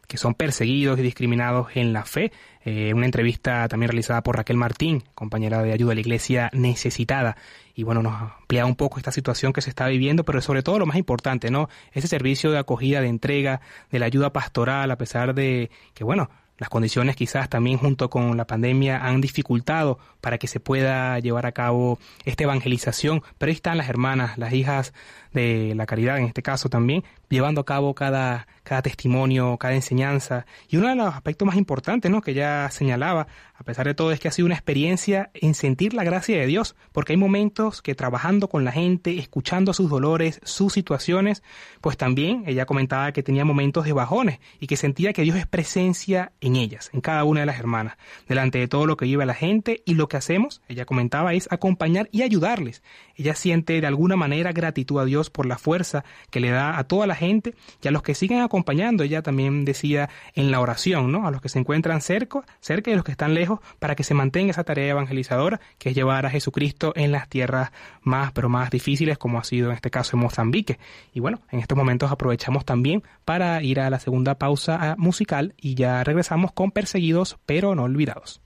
que 0.08 0.18
son 0.18 0.34
perseguidos 0.34 1.00
y 1.00 1.02
discriminados 1.02 1.70
en 1.76 1.94
la 1.94 2.04
fe. 2.04 2.34
Eh, 2.66 2.94
una 2.94 3.06
entrevista 3.06 3.66
también 3.70 3.90
realizada 3.90 4.22
por 4.24 4.36
Raquel 4.36 4.58
Martín, 4.58 5.04
compañera 5.16 5.64
de 5.64 5.72
ayuda 5.72 5.94
a 5.94 5.96
la 5.96 6.02
iglesia 6.02 6.50
necesitada. 6.52 7.38
Y 7.76 7.84
bueno, 7.84 8.04
nos 8.04 8.14
amplía 8.22 8.66
un 8.66 8.76
poco 8.76 8.98
esta 8.98 9.14
situación 9.14 9.54
que 9.54 9.62
se 9.62 9.70
está 9.70 9.88
viviendo, 9.88 10.26
pero 10.26 10.42
sobre 10.42 10.62
todo 10.62 10.78
lo 10.78 10.86
más 10.86 10.98
importante, 10.98 11.50
¿no? 11.50 11.70
Ese 11.94 12.10
servicio 12.10 12.52
de 12.52 12.60
acogida, 12.60 13.00
de 13.00 13.08
entrega, 13.08 13.62
de 13.90 14.00
la 14.00 14.06
ayuda 14.08 14.34
pastoral, 14.34 14.92
a 14.92 14.98
pesar 14.98 15.34
de 15.34 15.72
que, 15.94 16.04
bueno, 16.04 16.30
las 16.62 16.70
condiciones 16.70 17.16
quizás 17.16 17.50
también 17.50 17.80
junto 17.80 18.12
con 18.12 18.38
la 18.38 18.46
pandemia 18.46 19.04
han 19.04 19.20
dificultado 19.20 19.98
para 20.22 20.38
que 20.38 20.46
se 20.46 20.60
pueda 20.60 21.18
llevar 21.18 21.48
a 21.48 21.54
cabo 21.54 21.98
esta 22.24 22.44
evangelización, 22.44 23.24
pero 23.40 23.50
ahí 23.50 23.56
están 23.56 23.80
las 23.80 23.90
hermanas, 23.90 24.38
las 24.38 24.54
hijas 24.54 24.94
de 25.34 25.74
la 25.76 25.86
caridad 25.86 26.18
en 26.18 26.26
este 26.26 26.42
caso 26.42 26.70
también, 26.70 27.04
llevando 27.30 27.62
a 27.62 27.66
cabo 27.66 27.96
cada, 27.96 28.48
cada 28.64 28.82
testimonio, 28.82 29.58
cada 29.58 29.76
enseñanza. 29.76 30.46
Y 30.70 30.78
uno 30.78 30.90
de 30.90 30.96
los 30.96 31.14
aspectos 31.14 31.46
más 31.46 31.56
importantes, 31.56 32.12
¿no? 32.12 32.22
que 32.22 32.34
ya 32.34 32.70
señalaba, 32.72 33.28
a 33.56 33.64
pesar 33.64 33.86
de 33.86 33.94
todo, 33.94 34.12
es 34.12 34.20
que 34.20 34.28
ha 34.28 34.32
sido 34.32 34.48
una 34.48 34.56
experiencia 34.56 35.30
en 35.34 35.54
sentir 35.54 35.94
la 35.94 36.04
gracia 36.04 36.38
de 36.38 36.48
Dios, 36.48 36.76
porque 36.92 37.14
hay 37.14 37.18
momentos 37.18 37.82
que 37.82 37.96
trabajando 37.96 38.50
con 38.50 38.66
la 38.66 38.72
gente, 38.72 39.18
escuchando 39.18 39.74
sus 39.74 39.90
dolores, 39.90 40.42
sus 40.44 40.74
situaciones, 40.74 41.44
pues 41.80 41.96
también 41.96 42.44
ella 42.48 42.66
comentaba 42.66 43.12
que 43.12 43.24
tenía 43.24 43.46
momentos 43.46 43.86
de 43.86 43.94
bajones 43.94 44.40
y 44.60 44.68
que 44.68 44.78
sentía 44.78 45.14
que 45.14 45.22
Dios 45.22 45.38
es 45.38 45.48
presencia 45.48 46.32
en 46.42 46.56
ellas, 46.56 46.90
en 46.94 47.02
cada 47.02 47.24
una 47.24 47.42
de 47.42 47.46
las 47.46 47.60
hermanas, 47.60 47.98
delante 48.28 48.60
de 48.60 48.68
todo 48.68 48.86
lo 48.86 48.98
que 48.98 49.06
vive 49.06 49.26
la 49.26 49.34
gente 49.34 49.84
y 49.86 49.94
lo 49.94 50.08
que 50.08 50.18
hacemos, 50.18 50.62
ella 50.68 50.86
comentaba, 50.86 51.34
es 51.34 51.48
acompañar 51.52 52.10
y 52.12 52.24
ayudarles. 52.24 52.84
Ella 53.16 53.36
siente 53.36 53.80
de 53.80 53.88
alguna 53.88 54.16
manera 54.16 54.52
gratitud 54.52 55.00
a 55.00 55.06
Dios 55.06 55.21
por 55.30 55.46
la 55.46 55.58
fuerza 55.58 56.04
que 56.30 56.40
le 56.40 56.50
da 56.50 56.78
a 56.78 56.84
toda 56.86 57.08
la 57.08 57.16
gente 57.16 57.56
y 57.82 57.88
a 57.88 57.92
los 57.92 58.04
que 58.04 58.16
siguen 58.16 58.42
acompañando. 58.42 59.04
Ella 59.04 59.22
también 59.22 59.66
decía 59.66 60.10
en 60.34 60.52
la 60.52 60.60
oración, 60.60 61.12
¿no? 61.12 61.28
A 61.28 61.32
los 61.32 61.42
que 61.42 61.50
se 61.50 61.60
encuentran 61.60 62.02
cerca, 62.02 62.44
cerca 62.60 62.90
y 62.90 62.94
a 62.94 62.96
los 62.98 63.06
que 63.06 63.12
están 63.12 63.34
lejos, 63.34 63.60
para 63.80 63.96
que 63.96 64.04
se 64.04 64.14
mantenga 64.14 64.52
esa 64.52 64.64
tarea 64.64 64.92
evangelizadora 64.92 65.60
que 65.78 65.90
es 65.90 65.96
llevar 65.96 66.26
a 66.26 66.30
Jesucristo 66.30 66.94
en 66.96 67.12
las 67.12 67.30
tierras 67.30 67.72
más, 68.02 68.32
pero 68.32 68.50
más 68.50 68.70
difíciles, 68.72 69.18
como 69.18 69.40
ha 69.40 69.44
sido 69.44 69.70
en 69.70 69.76
este 69.76 69.92
caso 69.92 70.16
en 70.16 70.24
Mozambique. 70.24 70.80
Y 71.14 71.20
bueno, 71.20 71.40
en 71.52 71.60
estos 71.60 71.78
momentos 71.78 72.12
aprovechamos 72.12 72.66
también 72.66 73.04
para 73.26 73.62
ir 73.64 73.80
a 73.80 73.90
la 73.90 74.00
segunda 74.00 74.36
pausa 74.36 74.96
musical 74.98 75.54
y 75.58 75.76
ya 75.76 76.04
regresamos 76.04 76.52
con 76.52 76.72
Perseguidos 76.72 77.38
pero 77.46 77.76
no 77.76 77.84
olvidados. 77.84 78.42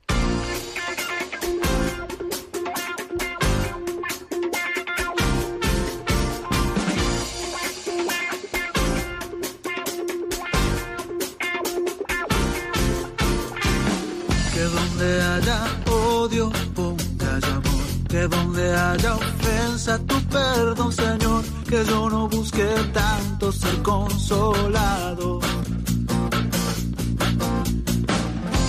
Haya 18.95 19.15
ofensa 19.15 19.99
tu 19.99 20.15
perdón, 20.29 20.91
Señor, 20.91 21.43
que 21.69 21.83
yo 21.85 22.09
no 22.09 22.27
busque 22.27 22.65
tanto 22.93 23.51
ser 23.51 23.81
consolado. 23.81 25.39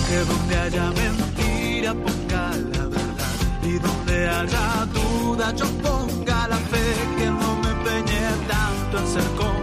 Que 0.07 0.17
donde 0.29 0.55
haya 0.57 0.91
mentira 0.91 1.93
ponga 1.93 2.43
la 2.75 2.85
verdad 2.95 3.37
y 3.63 3.73
donde 3.79 4.29
haya 4.29 4.87
duda 4.97 5.53
yo 5.55 5.65
ponga 5.85 6.47
la 6.47 6.57
fe, 6.71 6.85
que 7.17 7.25
no 7.25 7.49
me 7.61 7.69
empeñe 7.75 8.21
tanto 8.47 8.97
en 8.99 9.07
ser 9.13 9.23
comprendido 9.23 9.56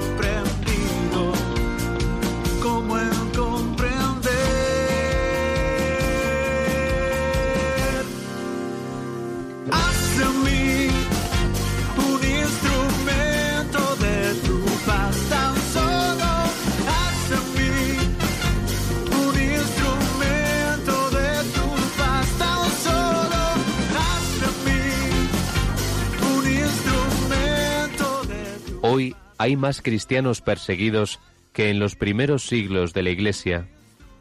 hay 29.45 29.57
más 29.57 29.83
cristianos 29.83 30.41
perseguidos 30.41 31.21
que 31.53 31.69
en 31.69 31.79
los 31.79 31.97
primeros 31.97 32.47
siglos 32.47 32.95
de 32.95 33.03
la 33.03 33.11
Iglesia. 33.11 33.69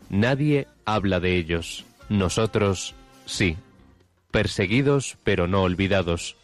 Nadie 0.10 0.68
habla 0.84 1.22
de 1.22 1.38
ellos. 1.38 1.86
Nosotros 2.10 2.94
sí. 3.26 3.56
Perseguidos 4.32 5.18
pero 5.24 5.48
no 5.48 5.62
olvidados. 5.62 6.36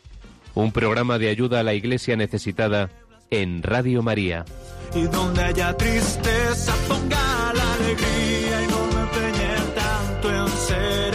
Un 0.56 0.72
programa 0.72 1.20
de 1.20 1.28
ayuda 1.28 1.60
a 1.60 1.64
la 1.64 1.74
Iglesia 1.74 2.16
necesitada 2.16 2.90
en 3.32 3.64
Radio 3.64 4.02
María. 4.02 4.46
Y 4.96 5.02
donde 5.08 5.44
haya 5.44 5.76
tristeza 5.76 6.74
ponga 6.88 7.52
la 7.54 7.74
alegría 7.74 8.64
y 8.64 8.68
no 8.68 8.88
me 8.88 9.76
tanto 9.76 10.34
en 10.34 10.48
ser 10.48 11.09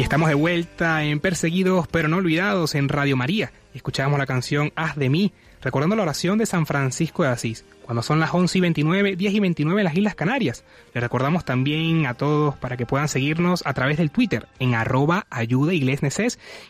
Y 0.00 0.02
estamos 0.02 0.30
de 0.30 0.34
vuelta 0.34 1.04
en 1.04 1.20
Perseguidos 1.20 1.86
pero 1.86 2.08
no 2.08 2.16
olvidados 2.16 2.74
en 2.74 2.88
Radio 2.88 3.18
María. 3.18 3.52
Escuchábamos 3.74 4.18
la 4.18 4.24
canción 4.24 4.72
Haz 4.74 4.96
de 4.96 5.10
mí, 5.10 5.34
recordando 5.60 5.94
la 5.94 6.04
oración 6.04 6.38
de 6.38 6.46
San 6.46 6.64
Francisco 6.64 7.22
de 7.22 7.28
Asís, 7.28 7.66
cuando 7.82 8.02
son 8.02 8.18
las 8.18 8.32
11 8.32 8.56
y 8.56 8.60
29, 8.62 9.16
10 9.16 9.34
y 9.34 9.40
29 9.40 9.78
en 9.78 9.84
las 9.84 9.94
Islas 9.94 10.14
Canarias. 10.14 10.64
Les 10.94 11.02
recordamos 11.02 11.44
también 11.44 12.06
a 12.06 12.14
todos 12.14 12.56
para 12.56 12.78
que 12.78 12.86
puedan 12.86 13.08
seguirnos 13.08 13.62
a 13.66 13.74
través 13.74 13.98
del 13.98 14.10
Twitter 14.10 14.48
en 14.58 14.74
arroba 14.74 15.26
ayuda 15.28 15.74
y 15.74 15.84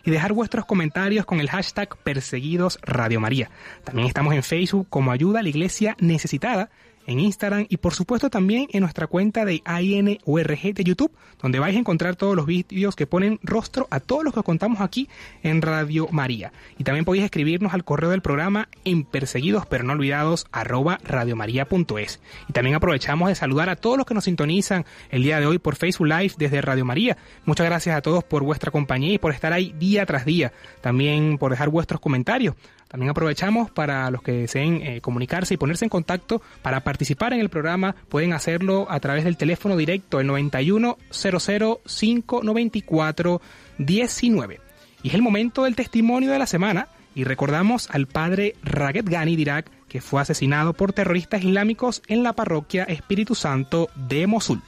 dejar 0.07 0.33
vuestros 0.33 0.64
comentarios 0.64 1.25
con 1.25 1.38
el 1.38 1.51
hashtag 1.51 1.97
Perseguidos 1.99 2.81
Radio 2.83 3.21
María. 3.21 3.49
También 3.85 4.09
estamos 4.09 4.35
en 4.35 4.43
Facebook 4.43 4.88
como 4.90 5.12
Ayuda 5.12 5.38
a 5.38 5.43
la 5.45 5.51
Iglesia 5.51 5.97
Necesitada 6.01 6.69
en 7.07 7.21
Instagram 7.21 7.67
y 7.69 7.79
por 7.79 7.95
supuesto 7.95 8.31
también 8.31 8.69
en 8.73 8.81
nuestra 8.81 9.07
cuenta 9.07 9.45
de 9.45 9.63
INURG 9.67 10.75
de 10.75 10.85
YouTube, 10.85 11.13
donde 11.41 11.59
vais 11.59 11.77
a 11.77 11.79
encontrar 11.79 12.17
todos 12.17 12.37
los 12.37 12.47
vídeos 12.47 12.97
que 12.97 13.07
ponen 13.07 13.39
rostro 13.43 13.87
a 13.91 14.01
todos 14.01 14.25
los 14.25 14.35
que 14.35 14.43
contamos 14.43 14.81
aquí 14.81 15.09
en 15.43 15.63
Radio 15.63 16.09
María. 16.11 16.53
Y 16.79 16.85
también 16.85 17.05
podéis 17.05 17.25
escribirnos 17.25 17.75
al 17.75 17.85
correo 17.85 18.11
del 18.11 18.23
programa 18.23 18.69
en 18.85 19.05
perseguidos 19.05 19.67
pero 19.67 19.85
no 19.85 19.93
olvidados 19.93 20.47
arroba 20.53 20.99
radiomaria.es. 21.05 22.21
Y 22.49 22.53
también 22.53 22.77
aprovechamos 22.77 23.29
de 23.29 23.35
saludar 23.35 23.69
a 23.69 23.77
todos 23.77 23.97
los 23.97 24.07
que 24.07 24.15
nos 24.15 24.25
sintonizan 24.25 24.85
el 25.11 25.23
día 25.23 25.41
de 25.41 25.47
hoy 25.47 25.59
por 25.59 25.77
Facebook 25.77 26.07
Live 26.07 26.35
desde 26.39 26.61
Radio 26.61 26.85
María. 26.85 27.17
Muchas 27.45 27.67
gracias 27.67 27.97
a 27.97 28.03
todos 28.03 28.25
por 28.25 28.43
vuestra 28.43 28.71
compañía 28.71 29.15
y 29.15 29.19
por 29.19 29.33
estar 29.33 29.53
ahí 29.53 29.75
día 29.79 30.07
tras 30.07 30.25
día. 30.25 30.53
También 30.81 31.39
por 31.39 31.51
dejar 31.51 31.69
vuestros 31.69 32.01
comentarios. 32.01 32.55
También 32.90 33.11
aprovechamos 33.11 33.70
para 33.70 34.11
los 34.11 34.20
que 34.20 34.33
deseen 34.33 34.83
eh, 34.83 35.00
comunicarse 35.00 35.55
y 35.55 35.57
ponerse 35.57 35.85
en 35.85 35.90
contacto 35.90 36.42
para 36.61 36.81
participar 36.81 37.33
en 37.33 37.38
el 37.38 37.48
programa. 37.48 37.94
Pueden 38.09 38.33
hacerlo 38.33 38.88
a 38.90 38.98
través 38.98 39.22
del 39.22 39.37
teléfono 39.37 39.76
directo, 39.76 40.18
el 40.18 40.26
91 40.26 40.98
00 41.12 41.81
594 41.87 43.40
19. 43.79 44.61
Y 45.05 45.09
es 45.09 45.14
el 45.14 45.22
momento 45.22 45.62
del 45.62 45.76
testimonio 45.76 46.33
de 46.33 46.40
la 46.40 46.46
semana. 46.46 46.88
Y 47.14 47.22
recordamos 47.22 47.88
al 47.92 48.09
padre 48.09 48.57
Raget 48.64 49.09
Ghani 49.09 49.37
Dirak, 49.37 49.70
que 49.88 50.00
fue 50.00 50.20
asesinado 50.20 50.72
por 50.72 50.92
terroristas 50.92 51.44
islámicos 51.44 52.03
en 52.09 52.24
la 52.24 52.33
parroquia 52.33 52.83
Espíritu 52.85 53.37
Santo 53.37 53.88
de 53.94 54.26
Mosul. 54.26 54.62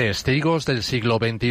Testigos 0.00 0.64
del 0.64 0.82
siglo 0.82 1.18
XXI. 1.18 1.50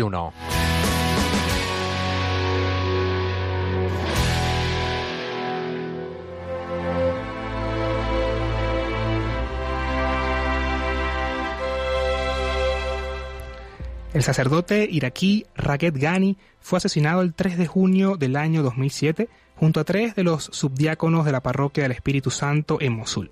El 14.15 14.23
sacerdote 14.23 14.87
iraquí 14.89 15.45
Raget 15.55 15.95
Ghani 15.95 16.35
fue 16.59 16.77
asesinado 16.77 17.21
el 17.21 17.35
3 17.35 17.55
de 17.55 17.67
junio 17.67 18.17
del 18.17 18.35
año 18.35 18.63
2007 18.63 19.29
junto 19.57 19.79
a 19.79 19.83
tres 19.83 20.15
de 20.15 20.23
los 20.23 20.45
subdiáconos 20.45 21.23
de 21.23 21.31
la 21.31 21.43
parroquia 21.43 21.83
del 21.83 21.91
Espíritu 21.91 22.31
Santo 22.31 22.79
en 22.81 22.93
Mosul. 22.93 23.29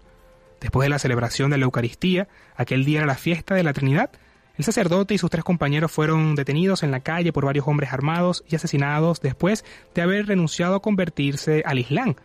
Después 0.62 0.86
de 0.86 0.89
la 0.89 0.99
celebración 0.99 1.49
de 1.49 1.58
la 1.58 1.65
Eucaristía, 1.65 2.27
aquel 2.56 2.86
día 2.86 2.99
era 2.99 3.08
la 3.08 3.15
fiesta 3.15 3.56
de 3.56 3.63
la 3.63 3.73
Trinidad, 3.73 4.12
el 4.58 4.63
sacerdote 4.63 5.13
y 5.13 5.17
sus 5.20 5.30
tres 5.30 5.43
compañeros 5.43 5.91
fueron 5.91 6.34
detenidos 6.34 6.82
en 6.82 6.89
la 6.89 7.02
calle 7.02 7.32
por 7.32 7.46
varios 7.46 7.67
hombres 7.67 7.93
armados 7.93 8.43
y 8.50 8.56
asesinados 8.56 9.22
después 9.22 9.63
de 9.93 10.02
haber 10.02 10.26
renunciado 10.26 10.76
a 10.76 10.82
convertirse 10.82 11.62
al 11.65 11.78
Islam. 11.78 12.15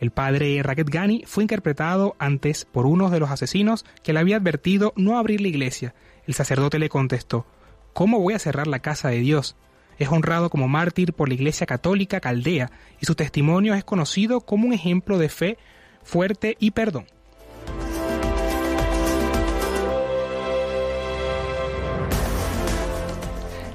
El 0.00 0.10
padre 0.10 0.60
Raket 0.62 0.90
Ghani 0.90 1.24
fue 1.26 1.44
interpretado 1.44 2.16
antes 2.18 2.64
por 2.64 2.86
uno 2.86 3.10
de 3.10 3.20
los 3.20 3.30
asesinos 3.30 3.84
que 4.02 4.12
le 4.12 4.18
había 4.18 4.36
advertido 4.36 4.92
no 4.96 5.18
abrir 5.18 5.40
la 5.40 5.48
iglesia. 5.48 5.94
El 6.26 6.34
sacerdote 6.34 6.80
le 6.80 6.88
contestó, 6.88 7.46
¿Cómo 7.92 8.20
voy 8.20 8.34
a 8.34 8.38
cerrar 8.38 8.66
la 8.66 8.80
casa 8.80 9.08
de 9.08 9.18
Dios? 9.18 9.56
Es 9.98 10.08
honrado 10.08 10.50
como 10.50 10.68
mártir 10.68 11.12
por 11.12 11.28
la 11.28 11.34
Iglesia 11.34 11.66
Católica 11.66 12.20
Caldea 12.20 12.70
y 13.00 13.06
su 13.06 13.16
testimonio 13.16 13.74
es 13.74 13.82
conocido 13.82 14.40
como 14.40 14.66
un 14.66 14.72
ejemplo 14.72 15.18
de 15.18 15.28
fe 15.28 15.58
fuerte 16.04 16.56
y 16.60 16.70
perdón. 16.70 17.06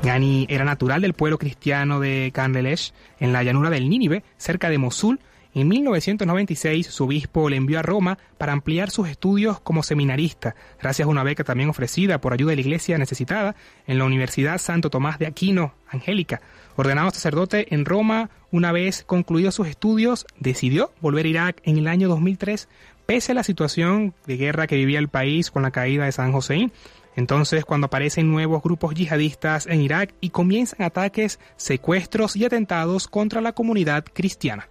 Gani 0.03 0.45
era 0.49 0.65
natural 0.65 1.01
del 1.01 1.13
pueblo 1.13 1.37
cristiano 1.37 2.01
de 2.01 2.31
Kandelesh, 2.33 2.91
en 3.21 3.31
la 3.31 3.41
llanura 3.41 3.69
del 3.69 3.87
Nínive, 3.87 4.21
cerca 4.35 4.69
de 4.69 4.77
Mosul. 4.77 5.21
En 5.53 5.69
1996 5.69 6.87
su 6.87 7.05
obispo 7.05 7.47
le 7.47 7.55
envió 7.55 7.79
a 7.79 7.83
Roma 7.83 8.17
para 8.37 8.51
ampliar 8.51 8.89
sus 8.89 9.07
estudios 9.07 9.61
como 9.61 9.81
seminarista, 9.81 10.55
gracias 10.81 11.05
a 11.05 11.09
una 11.09 11.23
beca 11.23 11.45
también 11.45 11.69
ofrecida 11.69 12.19
por 12.19 12.33
ayuda 12.33 12.49
de 12.49 12.55
la 12.57 12.61
Iglesia 12.63 12.97
necesitada 12.97 13.55
en 13.87 13.97
la 13.97 14.03
Universidad 14.03 14.57
Santo 14.57 14.89
Tomás 14.89 15.19
de 15.19 15.27
Aquino, 15.27 15.73
Angélica. 15.87 16.41
Ordenado 16.75 17.11
sacerdote 17.11 17.73
en 17.73 17.85
Roma, 17.85 18.29
una 18.51 18.73
vez 18.73 19.03
concluidos 19.05 19.55
sus 19.55 19.67
estudios, 19.67 20.25
decidió 20.37 20.91
volver 20.99 21.27
a 21.27 21.29
Irak 21.29 21.61
en 21.63 21.77
el 21.77 21.87
año 21.87 22.09
2003, 22.09 22.67
pese 23.05 23.31
a 23.31 23.35
la 23.35 23.43
situación 23.43 24.13
de 24.25 24.35
guerra 24.35 24.67
que 24.67 24.75
vivía 24.75 24.99
el 24.99 25.07
país 25.07 25.49
con 25.49 25.63
la 25.63 25.71
caída 25.71 26.05
de 26.05 26.11
San 26.11 26.33
José. 26.33 26.71
Entonces, 27.15 27.65
cuando 27.65 27.85
aparecen 27.85 28.31
nuevos 28.31 28.63
grupos 28.63 28.95
yihadistas 28.95 29.67
en 29.67 29.81
Irak 29.81 30.13
y 30.21 30.29
comienzan 30.29 30.81
ataques, 30.81 31.39
secuestros 31.55 32.35
y 32.35 32.45
atentados 32.45 33.07
contra 33.07 33.41
la 33.41 33.53
comunidad 33.53 34.05
cristiana. 34.11 34.67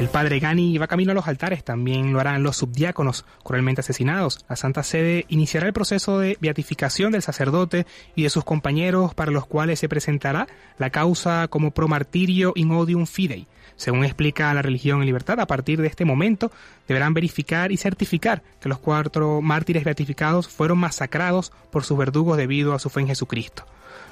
El 0.00 0.08
padre 0.08 0.40
Gani 0.40 0.76
va 0.76 0.88
camino 0.88 1.12
a 1.12 1.14
los 1.14 1.28
altares, 1.28 1.62
también 1.62 2.12
lo 2.12 2.18
harán 2.18 2.42
los 2.42 2.56
subdiáconos 2.56 3.24
cruelmente 3.44 3.80
asesinados. 3.80 4.44
La 4.48 4.56
Santa 4.56 4.82
Sede 4.82 5.24
iniciará 5.28 5.68
el 5.68 5.72
proceso 5.72 6.18
de 6.18 6.36
beatificación 6.40 7.12
del 7.12 7.22
sacerdote 7.22 7.86
y 8.16 8.24
de 8.24 8.30
sus 8.30 8.42
compañeros 8.42 9.14
para 9.14 9.30
los 9.30 9.46
cuales 9.46 9.78
se 9.78 9.88
presentará 9.88 10.48
la 10.78 10.90
causa 10.90 11.46
como 11.46 11.70
pro 11.70 11.86
martirio 11.86 12.52
in 12.56 12.72
odium 12.72 13.06
fidei. 13.06 13.46
Según 13.76 14.04
explica 14.04 14.52
la 14.52 14.62
religión 14.62 14.98
en 14.98 15.06
libertad, 15.06 15.38
a 15.38 15.46
partir 15.46 15.80
de 15.80 15.86
este 15.86 16.04
momento 16.04 16.50
deberán 16.88 17.14
verificar 17.14 17.70
y 17.70 17.76
certificar 17.76 18.42
que 18.60 18.68
los 18.68 18.80
cuatro 18.80 19.42
mártires 19.42 19.84
beatificados 19.84 20.48
fueron 20.48 20.78
masacrados 20.78 21.52
por 21.70 21.84
sus 21.84 21.96
verdugos 21.96 22.36
debido 22.36 22.74
a 22.74 22.80
su 22.80 22.90
fe 22.90 23.00
en 23.00 23.08
Jesucristo. 23.08 23.64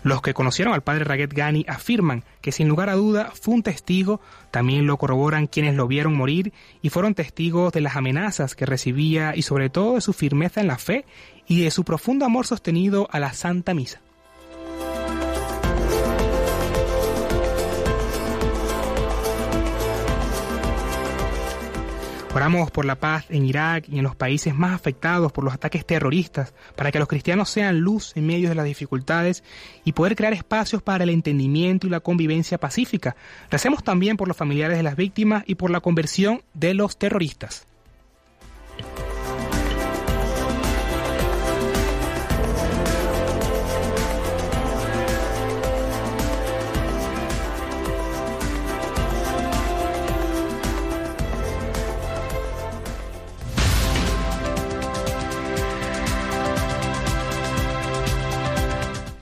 Los 0.05 0.21
que 0.21 0.35
conocieron 0.35 0.75
al 0.75 0.83
padre 0.83 1.05
Raget 1.05 1.33
Ghani 1.33 1.64
afirman 1.68 2.25
que 2.40 2.51
sin 2.51 2.68
lugar 2.68 2.88
a 2.88 2.97
duda 2.97 3.33
fue 3.40 3.55
un 3.55 3.62
testigo, 3.62 4.21
también 4.52 4.86
lo 4.86 4.98
corroboran 4.98 5.46
quienes 5.46 5.74
lo 5.74 5.88
vieron 5.88 6.14
morir 6.14 6.52
y 6.82 6.90
fueron 6.90 7.14
testigos 7.14 7.72
de 7.72 7.80
las 7.80 7.96
amenazas 7.96 8.54
que 8.54 8.66
recibía 8.66 9.34
y 9.34 9.42
sobre 9.42 9.70
todo 9.70 9.94
de 9.94 10.02
su 10.02 10.12
firmeza 10.12 10.60
en 10.60 10.68
la 10.68 10.78
fe 10.78 11.06
y 11.48 11.62
de 11.62 11.70
su 11.70 11.84
profundo 11.84 12.26
amor 12.26 12.46
sostenido 12.46 13.08
a 13.10 13.18
la 13.18 13.32
Santa 13.32 13.72
Misa. 13.72 14.02
Oramos 22.35 22.71
por 22.71 22.87
la 22.87 22.95
paz 22.95 23.27
en 23.29 23.45
Irak 23.45 23.85
y 23.90 23.99
en 23.99 24.05
los 24.05 24.16
países 24.16 24.55
más 24.55 24.73
afectados 24.73 25.33
por 25.33 25.45
los 25.45 25.53
ataques 25.53 25.85
terroristas, 25.85 26.55
para 26.77 26.90
que 26.90 26.99
los 26.99 27.07
cristianos 27.07 27.51
sean 27.51 27.81
luz 27.81 28.12
en 28.16 28.27
medio 28.27 28.49
de 28.49 28.55
las 28.55 28.64
dificultades 28.64 29.45
y 29.85 29.92
poder 29.92 30.16
crear 30.16 30.33
espacios 30.33 30.81
para 30.81 31.05
el 31.05 31.11
entendimiento 31.11 31.87
y 31.87 31.90
la 31.90 32.01
convivencia 32.01 32.57
pacífica. 32.57 33.16
Recemos 33.51 33.85
también 33.85 34.16
por 34.16 34.29
los 34.29 34.37
familiares 34.37 34.79
de 34.79 34.83
las 34.83 34.97
víctimas 34.97 35.45
y 35.47 35.57
por 35.57 35.71
la 35.71 35.81
conversión 35.81 36.42
de 36.55 36.73
los 36.73 36.97
terroristas. 36.97 37.66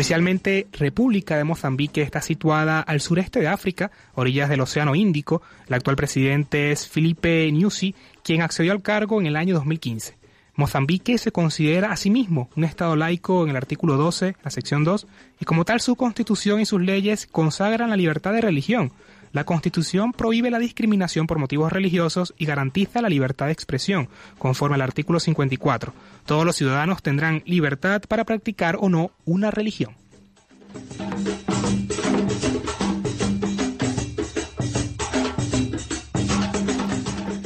Oficialmente, 0.00 0.66
República 0.72 1.36
de 1.36 1.44
Mozambique 1.44 2.00
está 2.00 2.22
situada 2.22 2.80
al 2.80 3.02
sureste 3.02 3.38
de 3.38 3.48
África, 3.48 3.90
orillas 4.14 4.48
del 4.48 4.62
Océano 4.62 4.94
Índico. 4.94 5.42
El 5.68 5.74
actual 5.74 5.94
presidente 5.94 6.72
es 6.72 6.88
Felipe 6.88 7.52
Nyusi, 7.52 7.94
quien 8.24 8.40
accedió 8.40 8.72
al 8.72 8.80
cargo 8.80 9.20
en 9.20 9.26
el 9.26 9.36
año 9.36 9.54
2015. 9.56 10.16
Mozambique 10.54 11.18
se 11.18 11.32
considera 11.32 11.92
a 11.92 11.98
sí 11.98 12.08
mismo 12.08 12.48
un 12.56 12.64
Estado 12.64 12.96
laico 12.96 13.44
en 13.44 13.50
el 13.50 13.56
artículo 13.56 13.98
12, 13.98 14.36
la 14.42 14.50
sección 14.50 14.84
2, 14.84 15.06
y 15.38 15.44
como 15.44 15.66
tal 15.66 15.82
su 15.82 15.96
constitución 15.96 16.62
y 16.62 16.64
sus 16.64 16.80
leyes 16.80 17.26
consagran 17.26 17.90
la 17.90 17.96
libertad 17.96 18.32
de 18.32 18.40
religión, 18.40 18.92
la 19.32 19.44
Constitución 19.44 20.12
prohíbe 20.12 20.50
la 20.50 20.58
discriminación 20.58 21.26
por 21.26 21.38
motivos 21.38 21.72
religiosos 21.72 22.34
y 22.36 22.46
garantiza 22.46 23.00
la 23.00 23.08
libertad 23.08 23.46
de 23.46 23.52
expresión, 23.52 24.08
conforme 24.38 24.74
al 24.74 24.82
artículo 24.82 25.20
54. 25.20 25.92
Todos 26.26 26.44
los 26.44 26.56
ciudadanos 26.56 27.02
tendrán 27.02 27.42
libertad 27.46 28.02
para 28.08 28.24
practicar 28.24 28.76
o 28.80 28.88
no 28.88 29.12
una 29.24 29.50
religión. 29.50 29.94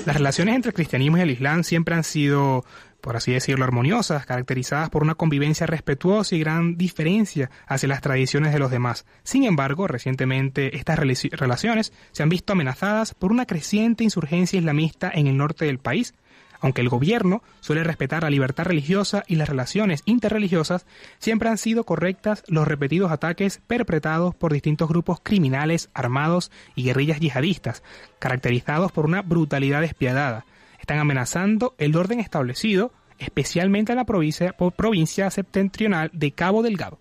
Las 0.06 0.16
relaciones 0.16 0.54
entre 0.54 0.68
el 0.68 0.74
cristianismo 0.74 1.16
y 1.16 1.22
el 1.22 1.30
islam 1.30 1.64
siempre 1.64 1.94
han 1.94 2.04
sido 2.04 2.64
por 3.04 3.16
así 3.16 3.32
decirlo, 3.32 3.66
armoniosas, 3.66 4.24
caracterizadas 4.24 4.88
por 4.88 5.02
una 5.02 5.14
convivencia 5.14 5.66
respetuosa 5.66 6.34
y 6.34 6.40
gran 6.40 6.78
diferencia 6.78 7.50
hacia 7.66 7.90
las 7.90 8.00
tradiciones 8.00 8.54
de 8.54 8.58
los 8.58 8.70
demás. 8.70 9.04
Sin 9.24 9.44
embargo, 9.44 9.86
recientemente 9.86 10.74
estas 10.78 10.98
relaciones 10.98 11.92
se 12.12 12.22
han 12.22 12.30
visto 12.30 12.54
amenazadas 12.54 13.12
por 13.12 13.30
una 13.30 13.44
creciente 13.44 14.04
insurgencia 14.04 14.58
islamista 14.58 15.10
en 15.14 15.26
el 15.26 15.36
norte 15.36 15.66
del 15.66 15.78
país. 15.78 16.14
Aunque 16.60 16.80
el 16.80 16.88
gobierno 16.88 17.42
suele 17.60 17.84
respetar 17.84 18.22
la 18.22 18.30
libertad 18.30 18.64
religiosa 18.64 19.22
y 19.26 19.36
las 19.36 19.50
relaciones 19.50 20.00
interreligiosas, 20.06 20.86
siempre 21.18 21.50
han 21.50 21.58
sido 21.58 21.84
correctas 21.84 22.42
los 22.46 22.66
repetidos 22.66 23.12
ataques 23.12 23.60
perpetrados 23.66 24.34
por 24.34 24.54
distintos 24.54 24.88
grupos 24.88 25.18
criminales 25.22 25.90
armados 25.92 26.50
y 26.74 26.84
guerrillas 26.84 27.20
yihadistas, 27.20 27.82
caracterizados 28.18 28.92
por 28.92 29.04
una 29.04 29.20
brutalidad 29.20 29.82
despiadada 29.82 30.46
están 30.84 30.98
amenazando 30.98 31.74
el 31.78 31.96
orden 31.96 32.20
establecido, 32.20 32.92
especialmente 33.18 33.92
en 33.92 33.96
la 33.96 34.04
provincia, 34.04 35.30
septentrional 35.30 36.10
de 36.12 36.32
Cabo 36.32 36.62
Delgado. 36.62 36.98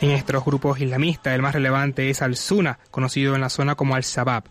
En 0.00 0.10
estos 0.12 0.44
grupos 0.44 0.80
islamistas, 0.80 1.34
el 1.34 1.42
más 1.42 1.54
relevante 1.54 2.10
es 2.10 2.22
Al-Suna, 2.22 2.78
conocido 2.92 3.34
en 3.34 3.40
la 3.40 3.48
zona 3.48 3.74
como 3.74 3.96
Al-Shabaab. 3.96 4.44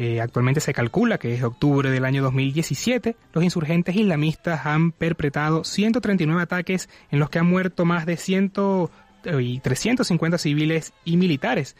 Eh, 0.00 0.20
actualmente 0.20 0.60
se 0.60 0.72
calcula 0.72 1.18
que 1.18 1.26
desde 1.26 1.44
octubre 1.44 1.90
del 1.90 2.04
año 2.04 2.22
2017 2.22 3.16
los 3.32 3.42
insurgentes 3.42 3.96
islamistas 3.96 4.64
han 4.64 4.92
perpetrado 4.92 5.64
139 5.64 6.40
ataques 6.40 6.88
en 7.10 7.18
los 7.18 7.30
que 7.30 7.40
han 7.40 7.46
muerto 7.46 7.84
más 7.84 8.06
de 8.06 8.16
100 8.16 8.52
y 9.40 9.58
350 9.58 10.38
civiles 10.38 10.92
y 11.04 11.16
militares. 11.16 11.76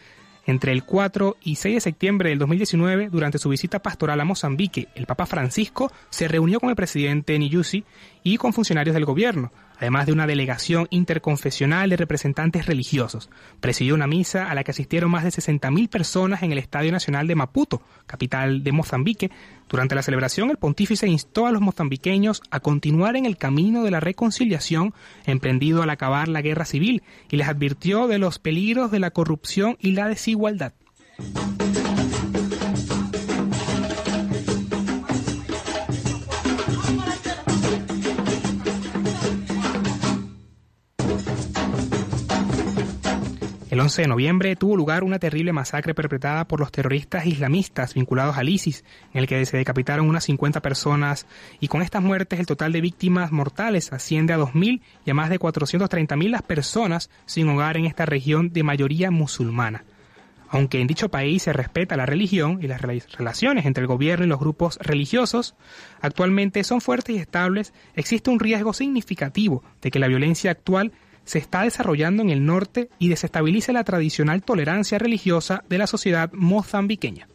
Entre 0.47 0.73
el 0.73 0.83
4 0.83 1.37
y 1.43 1.57
6 1.57 1.77
de 1.77 1.81
septiembre 1.81 2.31
del 2.31 2.41
2019, 2.41 3.11
durante 3.11 3.39
su 3.39 3.51
visita 3.51 3.81
pastoral 3.81 4.21
a 4.21 4.25
Mozambique, 4.25 4.89
el 4.97 5.07
Papa 5.07 5.27
Francisco 5.27 5.93
se 6.11 6.27
reunió 6.27 6.59
con 6.59 6.71
el 6.71 6.77
presidente 6.77 7.39
Niyusi 7.39 7.85
y 8.25 8.37
con 8.39 8.53
funcionarios 8.53 8.95
del 8.95 9.05
gobierno, 9.05 9.53
además 9.79 10.07
de 10.07 10.13
una 10.13 10.27
delegación 10.27 10.87
interconfesional 10.91 11.91
de 11.91 11.97
representantes 11.97 12.67
religiosos. 12.67 13.31
Presidió 13.61 13.95
una 13.95 14.07
misa 14.07 14.51
a 14.51 14.55
la 14.55 14.65
que 14.65 14.73
asistieron 14.73 15.11
más 15.11 15.25
de 15.25 15.31
60.000 15.31 15.89
personas 15.89 16.43
en 16.43 16.53
el 16.53 16.59
Estadio 16.59 16.93
Nacional 16.93 17.27
de 17.27 17.35
Maputo, 17.35 17.83
capital 18.07 18.63
de 18.63 18.73
Mozambique. 18.73 19.31
Durante 19.69 19.95
la 19.95 20.03
celebración, 20.03 20.51
el 20.51 20.57
pontífice 20.57 21.07
instó 21.07 21.47
a 21.47 21.53
los 21.53 21.63
mozambiqueños 21.63 22.43
a 22.51 22.61
continuar 22.61 23.17
en 23.17 23.27
el 23.27 23.37
camino 23.37 23.83
de 23.85 23.91
la 23.91 24.01
reconciliación 24.01 24.95
emprendido 25.27 25.83
al 25.83 25.91
acabar 25.91 26.29
la 26.29 26.43
guerra 26.43 26.65
civil 26.65 27.03
y 27.31 27.37
les 27.37 27.49
advirtió 27.49 28.09
de 28.09 28.19
los 28.19 28.39
peligros 28.39 28.91
de 28.91 29.01
la 29.01 29.11
corrupción 29.11 29.77
y 29.81 29.93
la 29.93 30.09
desigualdad. 30.09 30.73
El 43.79 43.83
11 43.83 44.03
de 44.03 44.09
noviembre 44.09 44.57
tuvo 44.57 44.77
lugar 44.77 45.05
una 45.05 45.21
terrible 45.21 45.53
masacre 45.53 45.95
perpetrada 45.95 46.49
por 46.49 46.59
los 46.59 46.73
terroristas 46.73 47.27
islamistas 47.27 47.95
vinculados 47.95 48.37
al 48.37 48.49
ISIS, 48.49 48.85
en 49.15 49.21
el 49.21 49.29
que 49.29 49.47
se 49.47 49.57
decapitaron 49.57 50.09
unas 50.09 50.25
50 50.25 50.61
personas 50.61 51.29
y 51.61 51.69
con 51.69 51.81
estas 51.83 52.03
muertes 52.03 52.41
el 52.41 52.47
total 52.47 52.73
de 52.73 52.81
víctimas 52.81 53.31
mortales 53.31 53.93
asciende 53.93 54.33
a 54.33 54.39
2.000 54.39 54.81
y 55.07 55.11
a 55.13 55.15
más 55.15 55.31
de 55.31 55.39
430.000 55.39 56.29
las 56.29 56.43
personas 56.43 57.09
sin 57.25 57.49
hogar 57.51 57.77
en 57.77 57.85
esta 57.85 58.05
región 58.05 58.53
de 58.53 58.65
mayoría 58.65 59.13
musulmana. 59.13 59.85
Aunque 60.49 60.81
en 60.81 60.89
dicho 60.89 61.09
país 61.09 61.45
se 61.45 61.53
respeta 61.53 61.97
la 61.97 62.05
religión 62.05 62.59
y 62.61 62.67
las 62.67 62.83
relaciones 62.83 63.65
entre 63.65 63.83
el 63.83 63.87
gobierno 63.87 64.25
y 64.25 64.29
los 64.29 64.41
grupos 64.41 64.81
religiosos 64.83 65.55
actualmente 66.01 66.65
son 66.65 66.81
fuertes 66.81 67.15
y 67.15 67.21
estables, 67.21 67.73
existe 67.95 68.29
un 68.29 68.41
riesgo 68.41 68.73
significativo 68.73 69.63
de 69.81 69.93
que 69.93 70.01
la 70.01 70.09
violencia 70.09 70.51
actual 70.51 70.91
se 71.29 71.39
está 71.39 71.63
desarrollando 71.63 72.23
en 72.23 72.31
el 72.31 72.47
norte 72.47 72.89
y 72.99 73.11
desestabilice 73.11 73.75
la 73.75 73.85
tradicional 73.85 74.43
tolerancia 74.43 74.99
religiosa 74.99 75.63
de 75.69 75.77
la 75.77 75.87
sociedad 75.87 76.33
mozambiqueña. 76.33 77.29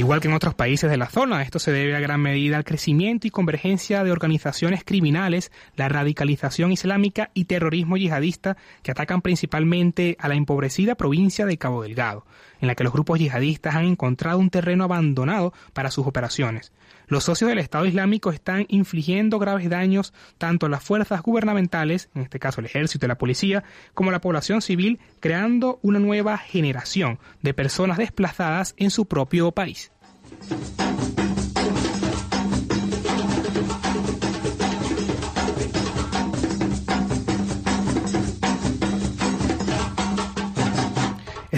Igual 0.00 0.20
que 0.20 0.28
en 0.28 0.34
otros 0.34 0.54
países 0.54 0.90
de 0.90 0.96
la 0.96 1.10
zona, 1.10 1.42
esto 1.42 1.58
se 1.58 1.72
debe 1.72 1.94
a 1.94 2.00
gran 2.00 2.22
medida 2.22 2.56
al 2.56 2.64
crecimiento 2.64 3.26
y 3.26 3.30
convergencia 3.30 4.02
de 4.02 4.10
organizaciones 4.10 4.82
criminales, 4.82 5.52
la 5.76 5.90
radicalización 5.90 6.72
islámica 6.72 7.30
y 7.34 7.44
terrorismo 7.44 7.98
yihadista 7.98 8.56
que 8.82 8.92
atacan 8.92 9.20
principalmente 9.20 10.16
a 10.18 10.28
la 10.28 10.36
empobrecida 10.36 10.94
provincia 10.94 11.44
de 11.44 11.58
Cabo 11.58 11.82
Delgado, 11.82 12.24
en 12.62 12.68
la 12.68 12.74
que 12.76 12.82
los 12.82 12.94
grupos 12.94 13.18
yihadistas 13.18 13.74
han 13.74 13.84
encontrado 13.84 14.38
un 14.38 14.48
terreno 14.48 14.84
abandonado 14.84 15.52
para 15.74 15.90
sus 15.90 16.06
operaciones. 16.06 16.72
Los 17.10 17.24
socios 17.24 17.48
del 17.48 17.58
Estado 17.58 17.86
Islámico 17.86 18.30
están 18.30 18.66
infligiendo 18.68 19.40
graves 19.40 19.68
daños 19.68 20.14
tanto 20.38 20.66
a 20.66 20.68
las 20.68 20.84
fuerzas 20.84 21.22
gubernamentales, 21.22 22.08
en 22.14 22.22
este 22.22 22.38
caso 22.38 22.60
el 22.60 22.66
ejército 22.66 23.04
y 23.04 23.08
la 23.08 23.18
policía, 23.18 23.64
como 23.94 24.10
a 24.10 24.12
la 24.12 24.20
población 24.20 24.62
civil, 24.62 25.00
creando 25.18 25.80
una 25.82 25.98
nueva 25.98 26.38
generación 26.38 27.18
de 27.42 27.52
personas 27.52 27.98
desplazadas 27.98 28.74
en 28.76 28.90
su 28.90 29.06
propio 29.06 29.50
país. 29.50 29.90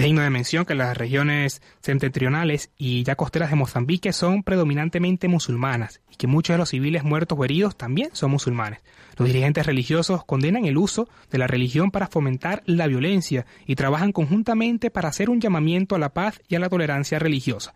Es 0.03 0.07
digno 0.07 0.21
de 0.21 0.29
mención 0.29 0.65
que 0.65 0.75
las 0.75 0.97
regiones 0.97 1.61
septentrionales 1.79 2.71
y 2.77 3.03
ya 3.03 3.15
costeras 3.15 3.51
de 3.51 3.55
Mozambique 3.55 4.11
son 4.11 4.43
predominantemente 4.43 5.29
musulmanas 5.29 6.01
y 6.11 6.17
que 6.17 6.27
muchos 6.27 6.55
de 6.55 6.57
los 6.57 6.71
civiles 6.71 7.05
muertos 7.05 7.39
o 7.39 7.45
heridos 7.45 7.77
también 7.77 8.09
son 8.11 8.31
musulmanes. 8.31 8.81
Los 9.15 9.29
dirigentes 9.29 9.65
religiosos 9.65 10.25
condenan 10.25 10.65
el 10.65 10.77
uso 10.77 11.07
de 11.31 11.37
la 11.37 11.47
religión 11.47 11.89
para 11.89 12.07
fomentar 12.07 12.63
la 12.65 12.87
violencia 12.87 13.45
y 13.65 13.75
trabajan 13.75 14.11
conjuntamente 14.11 14.91
para 14.91 15.07
hacer 15.07 15.29
un 15.29 15.39
llamamiento 15.39 15.95
a 15.95 15.99
la 15.99 16.13
paz 16.13 16.41
y 16.49 16.55
a 16.55 16.59
la 16.59 16.67
tolerancia 16.67 17.17
religiosa. 17.17 17.73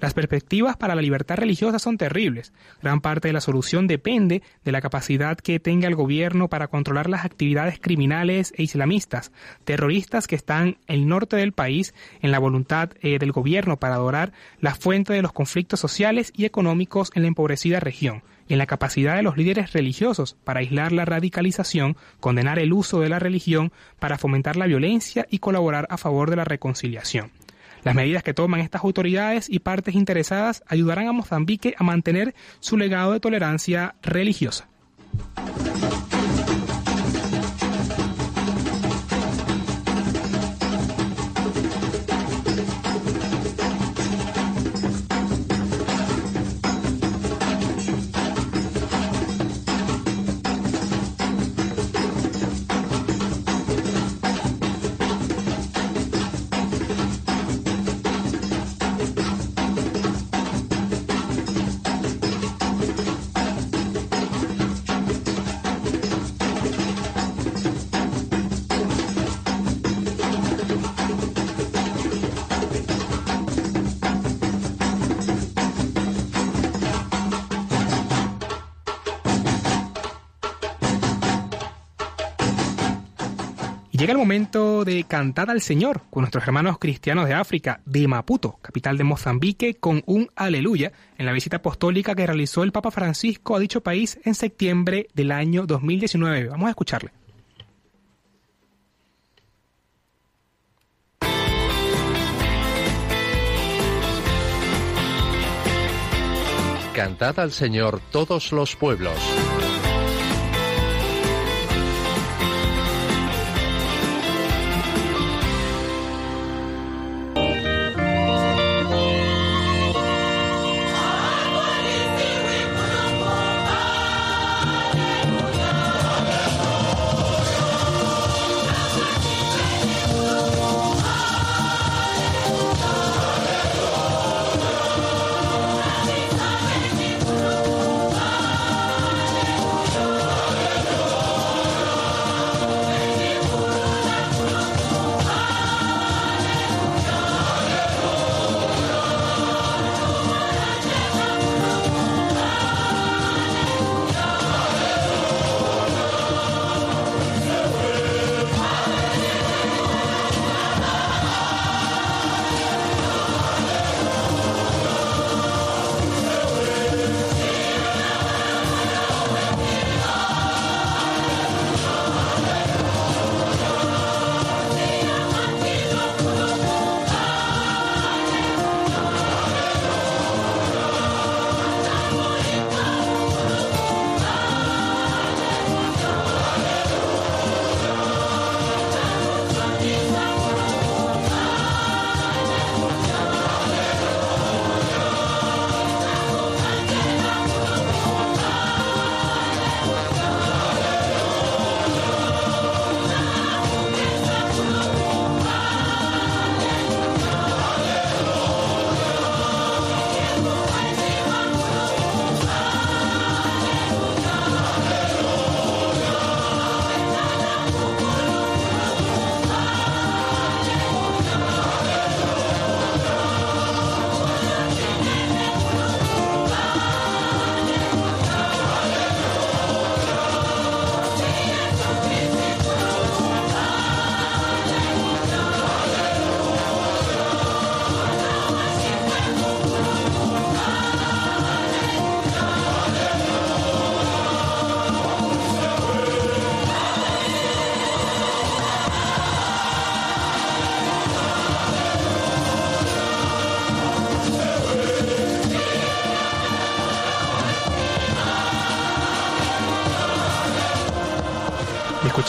Las 0.00 0.12
perspectivas 0.12 0.76
para 0.76 0.94
la 0.94 1.02
libertad 1.02 1.36
religiosa 1.36 1.78
son 1.78 1.96
terribles. 1.96 2.52
Gran 2.82 3.00
parte 3.00 3.28
de 3.28 3.32
la 3.32 3.40
solución 3.40 3.86
depende 3.86 4.42
de 4.64 4.72
la 4.72 4.82
capacidad 4.82 5.38
que 5.38 5.58
tenga 5.58 5.88
el 5.88 5.94
gobierno 5.94 6.48
para 6.48 6.68
controlar 6.68 7.08
las 7.08 7.24
actividades 7.24 7.78
criminales 7.80 8.52
e 8.56 8.62
islamistas, 8.62 9.32
terroristas 9.64 10.26
que 10.26 10.36
están 10.36 10.76
en 10.86 10.96
el 10.96 11.08
norte 11.08 11.36
del 11.36 11.52
país, 11.52 11.94
en 12.20 12.30
la 12.30 12.38
voluntad 12.38 12.90
eh, 13.00 13.18
del 13.18 13.32
gobierno 13.32 13.78
para 13.78 13.94
adorar 13.94 14.32
la 14.60 14.74
fuente 14.74 15.12
de 15.12 15.22
los 15.22 15.32
conflictos 15.32 15.80
sociales 15.80 16.32
y 16.36 16.44
económicos 16.44 17.10
en 17.14 17.22
la 17.22 17.28
empobrecida 17.28 17.80
región 17.80 18.22
y 18.48 18.52
en 18.52 18.58
la 18.58 18.66
capacidad 18.66 19.16
de 19.16 19.22
los 19.22 19.36
líderes 19.36 19.72
religiosos 19.72 20.36
para 20.44 20.60
aislar 20.60 20.92
la 20.92 21.04
radicalización, 21.04 21.96
condenar 22.20 22.58
el 22.58 22.72
uso 22.72 23.00
de 23.00 23.08
la 23.08 23.18
religión 23.18 23.72
para 23.98 24.18
fomentar 24.18 24.56
la 24.56 24.66
violencia 24.66 25.26
y 25.30 25.38
colaborar 25.38 25.86
a 25.90 25.96
favor 25.96 26.30
de 26.30 26.36
la 26.36 26.44
reconciliación. 26.44 27.30
Las 27.86 27.94
medidas 27.94 28.24
que 28.24 28.34
toman 28.34 28.58
estas 28.58 28.82
autoridades 28.82 29.48
y 29.48 29.60
partes 29.60 29.94
interesadas 29.94 30.64
ayudarán 30.66 31.06
a 31.06 31.12
Mozambique 31.12 31.76
a 31.78 31.84
mantener 31.84 32.34
su 32.58 32.76
legado 32.76 33.12
de 33.12 33.20
tolerancia 33.20 33.94
religiosa. 34.02 34.68
De 84.86 85.04
cantar 85.04 85.50
al 85.50 85.60
Señor 85.60 86.02
con 86.08 86.22
nuestros 86.22 86.44
hermanos 86.44 86.78
cristianos 86.78 87.28
de 87.28 87.34
África, 87.34 87.82
de 87.84 88.08
Maputo, 88.08 88.58
capital 88.62 88.96
de 88.96 89.04
Mozambique, 89.04 89.74
con 89.74 90.02
un 90.06 90.30
aleluya 90.34 90.92
en 91.18 91.26
la 91.26 91.32
visita 91.32 91.56
apostólica 91.56 92.14
que 92.14 92.26
realizó 92.26 92.62
el 92.62 92.72
Papa 92.72 92.90
Francisco 92.90 93.54
a 93.54 93.58
dicho 93.58 93.82
país 93.82 94.18
en 94.24 94.34
septiembre 94.34 95.08
del 95.12 95.32
año 95.32 95.66
2019. 95.66 96.48
Vamos 96.48 96.68
a 96.68 96.70
escucharle. 96.70 97.10
Cantad 106.94 107.38
al 107.40 107.52
Señor 107.52 108.00
todos 108.10 108.52
los 108.52 108.74
pueblos. 108.74 109.18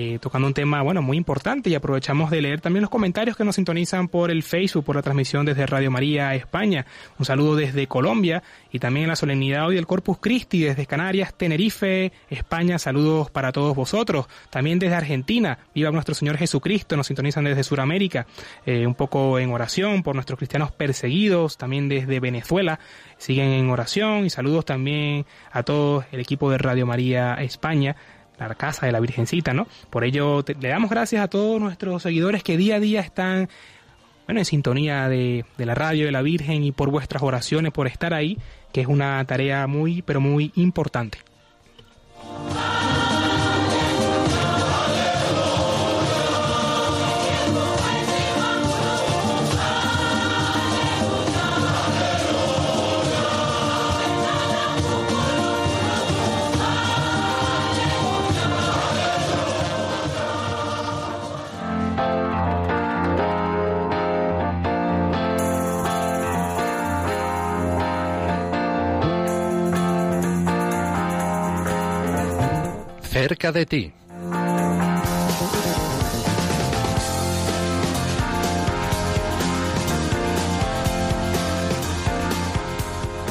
Eh, 0.00 0.20
tocando 0.20 0.46
un 0.46 0.54
tema 0.54 0.80
bueno 0.82 1.02
muy 1.02 1.16
importante 1.16 1.70
y 1.70 1.74
aprovechamos 1.74 2.30
de 2.30 2.40
leer 2.40 2.60
también 2.60 2.82
los 2.82 2.90
comentarios 2.90 3.36
que 3.36 3.42
nos 3.42 3.56
sintonizan 3.56 4.06
por 4.06 4.30
el 4.30 4.44
Facebook, 4.44 4.84
por 4.84 4.94
la 4.94 5.02
transmisión 5.02 5.44
desde 5.44 5.66
Radio 5.66 5.90
María 5.90 6.36
España. 6.36 6.86
Un 7.18 7.24
saludo 7.24 7.56
desde 7.56 7.88
Colombia 7.88 8.44
y 8.70 8.78
también 8.78 9.04
en 9.04 9.08
la 9.08 9.16
solemnidad 9.16 9.66
hoy 9.66 9.74
del 9.74 9.88
Corpus 9.88 10.18
Christi 10.20 10.60
desde 10.60 10.86
Canarias, 10.86 11.07
Tenerife, 11.36 12.12
España. 12.28 12.78
Saludos 12.78 13.30
para 13.30 13.50
todos 13.50 13.74
vosotros. 13.74 14.26
También 14.50 14.78
desde 14.78 14.94
Argentina, 14.94 15.58
viva 15.74 15.90
nuestro 15.90 16.14
Señor 16.14 16.36
Jesucristo, 16.36 16.96
nos 16.96 17.06
sintonizan 17.06 17.44
desde 17.44 17.64
Sudamérica, 17.64 18.26
eh, 18.66 18.86
un 18.86 18.94
poco 18.94 19.38
en 19.38 19.50
oración 19.50 20.02
por 20.02 20.14
nuestros 20.14 20.38
cristianos 20.38 20.70
perseguidos, 20.70 21.56
también 21.56 21.88
desde 21.88 22.20
Venezuela, 22.20 22.78
siguen 23.16 23.52
en 23.52 23.70
oración 23.70 24.26
y 24.26 24.30
saludos 24.30 24.66
también 24.66 25.24
a 25.50 25.62
todo 25.62 26.04
el 26.12 26.20
equipo 26.20 26.50
de 26.50 26.58
Radio 26.58 26.84
María 26.84 27.34
España 27.34 27.96
la 28.38 28.54
casa 28.54 28.86
de 28.86 28.92
la 28.92 29.00
Virgencita, 29.00 29.52
¿no? 29.52 29.66
Por 29.90 30.04
ello 30.04 30.44
le 30.46 30.68
damos 30.68 30.90
gracias 30.90 31.24
a 31.24 31.28
todos 31.28 31.60
nuestros 31.60 32.02
seguidores 32.02 32.44
que 32.44 32.56
día 32.56 32.76
a 32.76 32.80
día 32.80 33.00
están 33.00 33.48
bueno, 34.28 34.42
en 34.42 34.44
sintonía 34.44 35.08
de, 35.08 35.46
de, 35.56 35.64
la 35.64 35.74
radio 35.74 36.04
de 36.04 36.12
la 36.12 36.20
Virgen 36.20 36.62
y 36.62 36.70
por 36.70 36.90
vuestras 36.90 37.22
oraciones, 37.22 37.72
por 37.72 37.86
estar 37.86 38.12
ahí, 38.12 38.36
que 38.74 38.82
es 38.82 38.86
una 38.86 39.24
tarea 39.24 39.66
muy, 39.66 40.02
pero 40.02 40.20
muy 40.20 40.52
importante. 40.54 41.18
Cerca 73.18 73.50
de 73.50 73.66
ti. 73.66 73.92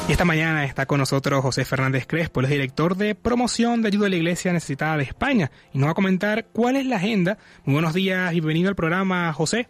Y 0.06 0.12
esta 0.12 0.26
mañana 0.26 0.64
está 0.64 0.84
con 0.84 0.98
nosotros 0.98 1.40
José 1.40 1.64
Fernández 1.64 2.06
Crespo, 2.06 2.40
el 2.40 2.46
es 2.46 2.52
director 2.52 2.96
de 2.96 3.14
promoción 3.14 3.80
de 3.80 3.88
ayuda 3.88 4.08
a 4.08 4.10
la 4.10 4.16
Iglesia 4.16 4.52
Necesitada 4.52 4.98
de 4.98 5.04
España, 5.04 5.50
y 5.72 5.78
nos 5.78 5.86
va 5.86 5.92
a 5.92 5.94
comentar 5.94 6.44
cuál 6.52 6.76
es 6.76 6.84
la 6.84 6.96
agenda. 6.96 7.38
Muy 7.64 7.74
buenos 7.74 7.94
días 7.94 8.32
y 8.32 8.40
bienvenido 8.40 8.68
al 8.68 8.76
programa, 8.76 9.32
José. 9.32 9.68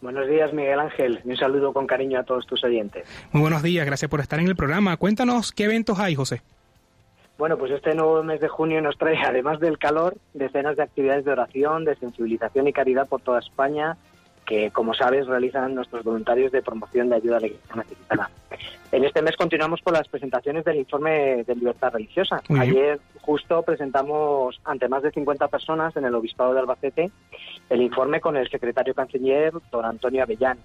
Buenos 0.00 0.28
días, 0.28 0.52
Miguel 0.52 0.80
Ángel. 0.80 1.20
Un 1.24 1.36
saludo 1.36 1.72
con 1.72 1.86
cariño 1.86 2.18
a 2.18 2.24
todos 2.24 2.46
tus 2.46 2.64
oyentes. 2.64 3.06
Muy 3.30 3.42
buenos 3.42 3.62
días, 3.62 3.86
gracias 3.86 4.10
por 4.10 4.20
estar 4.20 4.40
en 4.40 4.48
el 4.48 4.56
programa. 4.56 4.96
Cuéntanos 4.96 5.52
qué 5.52 5.64
eventos 5.64 6.00
hay, 6.00 6.16
José. 6.16 6.42
Bueno, 7.36 7.58
pues 7.58 7.72
este 7.72 7.94
nuevo 7.94 8.22
mes 8.22 8.40
de 8.40 8.48
junio 8.48 8.80
nos 8.80 8.96
trae, 8.96 9.16
además 9.24 9.60
del 9.60 9.78
calor, 9.78 10.16
decenas 10.32 10.76
de 10.76 10.82
actividades 10.82 11.24
de 11.24 11.32
oración, 11.32 11.84
de 11.84 11.96
sensibilización 11.96 12.68
y 12.68 12.72
caridad 12.72 13.08
por 13.08 13.20
toda 13.22 13.40
España, 13.40 13.96
que, 14.46 14.70
como 14.70 14.92
sabes, 14.94 15.26
realizan 15.26 15.74
nuestros 15.74 16.04
voluntarios 16.04 16.52
de 16.52 16.62
promoción 16.62 17.08
de 17.08 17.16
ayuda 17.16 17.38
a 17.38 17.40
la 17.40 17.46
Iglesia 17.46 17.76
necesitada. 17.76 18.30
En 18.92 19.04
este 19.04 19.22
mes 19.22 19.36
continuamos 19.36 19.80
con 19.82 19.94
las 19.94 20.06
presentaciones 20.06 20.64
del 20.64 20.76
informe 20.76 21.42
de 21.44 21.54
libertad 21.56 21.92
religiosa. 21.92 22.42
Ayer 22.58 23.00
justo 23.22 23.62
presentamos 23.62 24.60
ante 24.64 24.88
más 24.88 25.02
de 25.02 25.10
50 25.10 25.48
personas 25.48 25.96
en 25.96 26.04
el 26.04 26.14
Obispado 26.14 26.52
de 26.52 26.60
Albacete 26.60 27.10
el 27.70 27.82
informe 27.82 28.20
con 28.20 28.36
el 28.36 28.48
secretario 28.50 28.94
canciller, 28.94 29.52
don 29.72 29.84
Antonio 29.84 30.22
Avellán, 30.22 30.58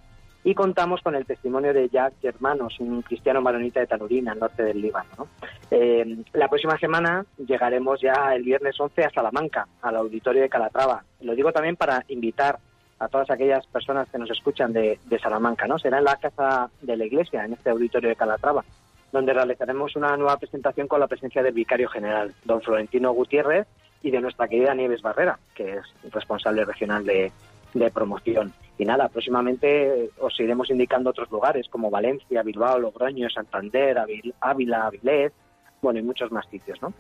y 0.44 0.56
contamos 0.56 1.02
con 1.02 1.16
el 1.16 1.26
testimonio 1.26 1.74
de 1.74 1.90
Jack 1.90 2.14
Germanos, 2.22 2.80
un 2.80 3.02
cristiano 3.02 3.42
maronita 3.42 3.82
de 3.82 3.88
Talurina, 3.88 4.32
al 4.32 4.40
norte 4.40 4.64
del 4.64 4.82
Líbano. 4.82 5.28
Eh, 5.70 6.24
la 6.34 6.48
próxima 6.48 6.78
semana 6.78 7.26
llegaremos 7.38 8.00
ya 8.02 8.34
el 8.34 8.44
viernes 8.44 8.80
11 8.80 9.04
a 9.04 9.10
Salamanca, 9.10 9.68
al 9.82 9.98
auditorio 9.98 10.42
de 10.42 10.50
Calatrava. 10.50 11.04
Lo 11.22 11.36
digo 11.36 11.52
también 11.52 11.76
para 11.76 12.06
invitar 12.08 12.60
a 13.00 13.08
todas 13.08 13.30
aquellas 13.30 13.66
personas 13.68 14.10
que 14.10 14.18
nos 14.18 14.30
escuchan 14.30 14.74
de, 14.74 15.00
Salamanca. 15.22 15.68
¿no? 15.68 15.80
Será 15.80 16.00
en 16.00 16.06
la 16.06 16.18
Casa 16.18 16.70
de 16.82 16.98
la 16.98 17.06
Iglesia, 17.06 17.46
en 17.46 17.54
este 17.54 17.70
auditorio 17.70 18.10
de 18.10 18.16
Calatrava, 18.16 18.64
donde 19.12 19.34
realizaremos 19.34 19.96
una 19.96 20.16
nueva 20.18 20.38
presentación 20.38 20.88
con 20.88 21.00
la 21.00 21.08
presencia 21.08 21.44
del 21.44 21.54
vicario 21.54 21.90
general, 21.90 22.34
don 22.46 22.62
Florentino 22.62 23.12
Gutiérrez, 23.12 23.68
y 24.02 24.12
de 24.12 24.22
nuestra 24.22 24.48
querida 24.48 24.74
Nieves 24.74 25.02
Barrera, 25.02 25.38
que 25.54 25.74
es 25.74 26.14
responsable 26.14 26.64
regional 26.64 27.06
de, 27.06 27.32
de 27.74 27.92
promoción. 27.92 28.54
Y 28.80 28.86
nada, 28.86 29.10
próximamente 29.10 30.10
os 30.20 30.40
iremos 30.40 30.70
indicando 30.70 31.10
otros 31.10 31.30
lugares 31.30 31.68
como 31.70 31.92
Valencia, 31.92 32.42
Bilbao, 32.44 32.80
Logroño, 32.80 33.30
Santander, 33.30 33.98
Ávila, 34.40 34.86
Avilés, 34.86 35.34
bueno, 35.82 36.00
y 36.00 36.04
muchos 36.04 36.32
más 36.32 36.48
sitios, 36.50 36.82
¿no? 36.82 36.94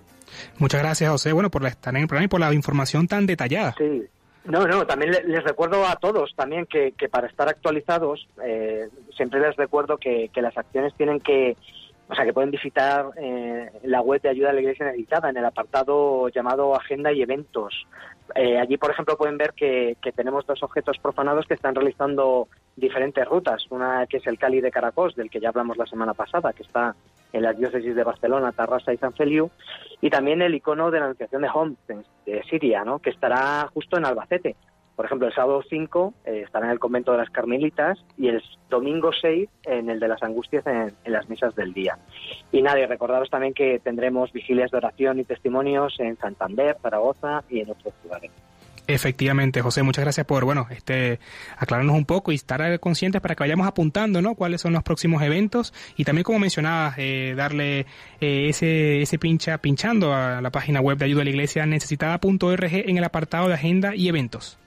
Muchas 0.57 0.81
gracias, 0.81 1.09
José, 1.09 1.31
bueno, 1.31 1.49
por 1.49 1.65
estar 1.65 1.95
en 1.95 2.01
el 2.01 2.07
programa 2.07 2.25
y 2.25 2.27
por 2.27 2.39
la 2.41 2.53
información 2.53 3.07
tan 3.07 3.25
detallada. 3.25 3.75
Sí. 3.77 4.03
No, 4.43 4.65
no, 4.65 4.85
también 4.85 5.11
les 5.25 5.43
recuerdo 5.43 5.85
a 5.85 5.95
todos 5.95 6.33
también 6.35 6.65
que, 6.65 6.93
que 6.97 7.07
para 7.07 7.27
estar 7.27 7.47
actualizados, 7.47 8.27
eh, 8.43 8.89
siempre 9.15 9.39
les 9.39 9.55
recuerdo 9.55 9.97
que, 9.97 10.29
que 10.33 10.41
las 10.41 10.57
acciones 10.57 10.93
tienen 10.95 11.19
que, 11.19 11.55
o 12.09 12.15
sea, 12.15 12.25
que 12.25 12.33
pueden 12.33 12.49
visitar 12.49 13.11
eh, 13.17 13.69
la 13.83 14.01
web 14.01 14.19
de 14.21 14.29
ayuda 14.29 14.49
a 14.49 14.53
la 14.53 14.61
Iglesia 14.61 14.87
necesitada 14.87 15.29
en 15.29 15.37
el 15.37 15.45
apartado 15.45 16.27
llamado 16.29 16.75
Agenda 16.75 17.11
y 17.11 17.21
Eventos. 17.21 17.85
Eh, 18.33 18.57
allí, 18.57 18.77
por 18.77 18.89
ejemplo, 18.89 19.15
pueden 19.15 19.37
ver 19.37 19.53
que, 19.53 19.95
tenemos 20.15 20.45
dos 20.47 20.63
objetos 20.63 20.97
profanados 20.97 21.45
que 21.45 21.53
están 21.53 21.75
realizando 21.75 22.47
diferentes 22.75 23.23
rutas. 23.27 23.63
Una 23.69 24.07
que 24.07 24.17
es 24.17 24.25
el 24.25 24.39
Cali 24.39 24.59
de 24.59 24.71
Caracos, 24.71 25.15
del 25.15 25.29
que 25.29 25.39
ya 25.39 25.49
hablamos 25.49 25.77
la 25.77 25.85
semana 25.85 26.15
pasada, 26.15 26.51
que 26.51 26.63
está 26.63 26.95
en 27.31 27.43
las 27.43 27.55
diócesis 27.55 27.95
de 27.95 28.03
Barcelona, 28.03 28.53
Tarrasa 28.53 28.91
y 28.91 28.97
San 28.97 29.13
Feliu, 29.13 29.51
y 30.01 30.09
también 30.09 30.41
el 30.41 30.55
icono 30.55 30.89
de 30.89 30.99
la 30.99 31.05
Anunciación 31.05 31.43
de 31.43 31.49
Homs, 31.53 31.77
de 32.25 32.43
Siria, 32.49 32.83
¿no? 32.83 32.97
que 32.97 33.11
estará 33.11 33.69
justo 33.71 33.97
en 33.97 34.05
Albacete. 34.05 34.55
Por 34.99 35.05
ejemplo, 35.05 35.29
el 35.29 35.33
sábado 35.33 35.63
5 35.69 36.13
eh, 36.25 36.41
estará 36.45 36.65
en 36.65 36.73
el 36.73 36.79
convento 36.79 37.13
de 37.13 37.19
las 37.19 37.29
Carmelitas 37.29 37.97
y 38.17 38.27
el 38.27 38.43
domingo 38.69 39.11
6 39.13 39.49
en 39.63 39.89
el 39.89 39.97
de 39.97 40.09
las 40.09 40.21
Angustias 40.21 40.67
en, 40.67 40.93
las 41.05 41.29
misas 41.29 41.55
del 41.55 41.73
día. 41.73 41.97
Y 42.51 42.61
nada, 42.61 42.81
y 42.81 42.85
recordaros 42.85 43.29
también 43.29 43.53
que 43.53 43.79
tendremos 43.79 44.33
vigilias 44.33 44.71
de 44.71 44.75
oración 44.75 45.21
y 45.21 45.23
testimonios 45.23 45.97
en 45.99 46.17
Santander, 46.17 46.75
Zaragoza 46.81 47.45
y 47.49 47.61
en 47.61 47.69
otros 47.69 47.93
lugares. 48.03 48.29
Efectivamente, 48.87 49.61
José, 49.61 49.83
muchas 49.83 50.03
gracias 50.03 50.25
por, 50.27 50.43
bueno, 50.43 50.67
este, 50.69 51.21
aclararnos 51.55 51.95
un 51.95 52.03
poco 52.03 52.33
y 52.33 52.35
estar 52.35 52.77
conscientes 52.81 53.21
para 53.21 53.35
que 53.35 53.43
vayamos 53.43 53.67
apuntando, 53.67 54.21
¿no? 54.21 54.35
Cuáles 54.35 54.59
son 54.59 54.73
los 54.73 54.83
próximos 54.83 55.23
eventos 55.23 55.73
y 55.95 56.03
también, 56.03 56.25
como 56.25 56.39
mencionabas, 56.39 56.95
eh, 56.97 57.35
darle 57.37 57.85
eh, 58.19 58.49
ese, 58.49 59.01
ese 59.01 59.17
pincha, 59.17 59.59
pinchando 59.59 60.13
a 60.13 60.41
la 60.41 60.49
página 60.49 60.81
web 60.81 60.97
de 60.97 61.05
ayuda 61.05 61.21
a 61.21 61.23
la 61.23 61.29
iglesia 61.29 61.65
necesitada.org 61.65 62.73
en 62.73 62.97
el 62.97 63.03
apartado 63.05 63.47
de 63.47 63.53
agenda 63.53 63.95
y 63.95 64.09
eventos. 64.09 64.59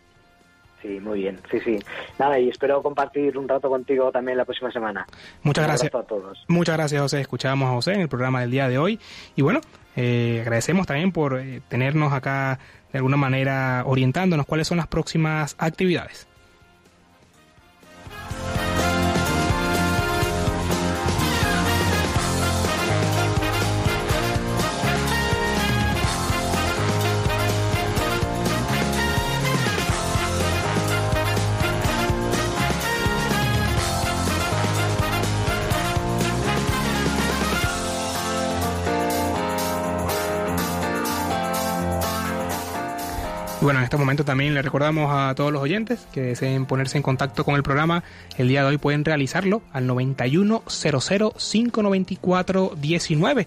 Sí, 0.83 0.99
muy 1.01 1.21
bien, 1.21 1.39
sí, 1.49 1.61
sí. 1.61 1.79
Nada, 2.19 2.39
y 2.41 2.49
espero 2.49 2.83
compartir 2.83 3.39
un 3.39 3.49
rato 3.49 3.69
contigo 3.71 4.11
también 4.11 4.37
la 4.37 4.45
próxima 4.45 4.71
semana. 4.73 5.07
Muchas 5.43 5.65
gracias. 5.65 5.95
a 5.95 6.03
todos. 6.03 6.45
Muchas 6.49 6.77
gracias, 6.77 7.01
José. 7.01 7.21
Escuchábamos 7.21 7.69
a 7.69 7.73
José 7.73 7.93
en 7.93 8.01
el 8.01 8.09
programa 8.09 8.41
del 8.41 8.51
día 8.51 8.69
de 8.69 8.79
hoy. 8.79 8.99
Y 9.37 9.43
bueno, 9.43 9.61
eh, 9.95 10.41
agradecemos 10.41 10.87
también 10.87 11.13
por 11.13 11.39
eh, 11.39 11.63
tenernos 11.69 12.13
acá 12.13 12.59
de 12.93 12.99
alguna 12.99 13.17
manera 13.17 13.85
orientándonos 13.87 14.45
cuáles 14.45 14.67
son 14.67 14.79
las 14.79 14.89
próximas 14.89 15.55
actividades. 15.59 16.27
Bueno, 43.63 43.79
en 43.79 43.85
este 43.85 43.97
momento 43.97 44.25
también 44.25 44.55
le 44.55 44.63
recordamos 44.63 45.09
a 45.13 45.35
todos 45.37 45.53
los 45.53 45.63
oyentes 45.63 46.07
que 46.13 46.21
deseen 46.21 46.67
ponerse 46.67 46.97
en 46.97 47.03
contacto 47.03 47.45
con 47.45 47.55
el 47.55 47.63
programa. 47.63 48.03
El 48.37 48.49
día 48.49 48.63
de 48.63 48.69
hoy 48.69 48.79
pueden 48.79 49.05
realizarlo 49.05 49.63
al 49.73 49.87
9100 49.87 51.33
594 51.37 52.73
19 52.77 53.47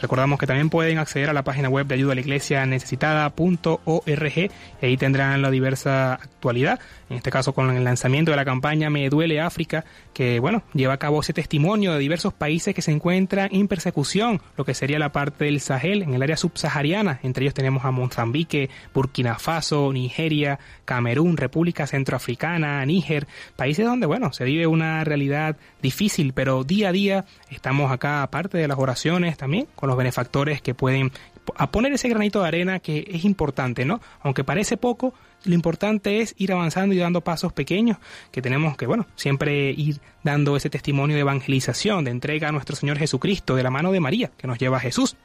Recordamos 0.00 0.38
que 0.38 0.46
también 0.46 0.68
pueden 0.68 0.98
acceder 0.98 1.30
a 1.30 1.32
la 1.32 1.42
página 1.42 1.68
web 1.68 1.86
de 1.86 1.94
ayuda 1.94 2.12
a 2.12 2.14
la 2.14 2.20
iglesia 2.20 2.66
necesitada.org 2.66 4.36
y 4.36 4.86
ahí 4.86 4.96
tendrán 4.96 5.40
la 5.42 5.50
diversa 5.50 6.14
actualidad, 6.14 6.78
en 7.08 7.16
este 7.16 7.30
caso 7.30 7.52
con 7.52 7.74
el 7.74 7.84
lanzamiento 7.84 8.30
de 8.30 8.36
la 8.36 8.44
campaña 8.44 8.90
Me 8.90 9.08
Duele 9.08 9.40
África, 9.40 9.84
que 10.12 10.40
bueno, 10.40 10.62
lleva 10.74 10.94
a 10.94 10.98
cabo 10.98 11.20
ese 11.20 11.32
testimonio 11.32 11.92
de 11.92 11.98
diversos 11.98 12.32
países 12.32 12.74
que 12.74 12.82
se 12.82 12.92
encuentran 12.92 13.48
en 13.52 13.68
persecución, 13.68 14.40
lo 14.56 14.64
que 14.64 14.74
sería 14.74 14.98
la 14.98 15.12
parte 15.12 15.46
del 15.46 15.60
Sahel, 15.60 16.02
en 16.02 16.14
el 16.14 16.22
área 16.22 16.36
subsahariana, 16.36 17.20
entre 17.22 17.44
ellos 17.44 17.54
tenemos 17.54 17.84
a 17.84 17.90
Mozambique, 17.90 18.70
Burkina 18.92 19.38
Faso, 19.38 19.92
Nigeria, 19.92 20.58
Camerún, 20.84 21.36
República 21.36 21.86
Centroafricana, 21.86 22.84
Níger, 22.84 23.26
países 23.56 23.86
donde 23.86 24.06
bueno, 24.06 24.32
se 24.32 24.44
vive 24.44 24.66
una 24.66 25.04
realidad 25.04 25.56
difícil, 25.82 26.32
pero 26.32 26.64
día 26.64 26.90
a 26.90 26.92
día 26.92 27.24
estamos 27.50 27.92
acá, 27.92 28.22
aparte 28.22 28.58
de 28.58 28.68
las 28.68 28.78
oraciones 28.78 29.36
también, 29.36 29.66
los 29.86 29.96
benefactores 29.96 30.60
que 30.60 30.74
pueden 30.74 31.12
a 31.56 31.70
poner 31.70 31.92
ese 31.92 32.08
granito 32.08 32.42
de 32.42 32.48
arena 32.48 32.80
que 32.80 33.06
es 33.08 33.24
importante, 33.24 33.84
¿no? 33.84 34.00
Aunque 34.20 34.42
parece 34.42 34.76
poco, 34.76 35.14
lo 35.46 35.54
importante 35.54 36.20
es 36.20 36.34
ir 36.38 36.52
avanzando 36.52 36.94
y 36.94 36.98
dando 36.98 37.22
pasos 37.22 37.52
pequeños, 37.52 37.98
que 38.30 38.42
tenemos 38.42 38.76
que, 38.76 38.86
bueno, 38.86 39.06
siempre 39.16 39.70
ir 39.70 40.00
dando 40.22 40.56
ese 40.56 40.70
testimonio 40.70 41.16
de 41.16 41.20
evangelización, 41.20 42.04
de 42.04 42.10
entrega 42.10 42.48
a 42.48 42.52
nuestro 42.52 42.76
Señor 42.76 42.98
Jesucristo, 42.98 43.54
de 43.54 43.62
la 43.62 43.70
mano 43.70 43.92
de 43.92 44.00
María, 44.00 44.30
que 44.36 44.46
nos 44.46 44.58
lleva 44.58 44.78
a 44.78 44.80
Jesús. 44.80 45.16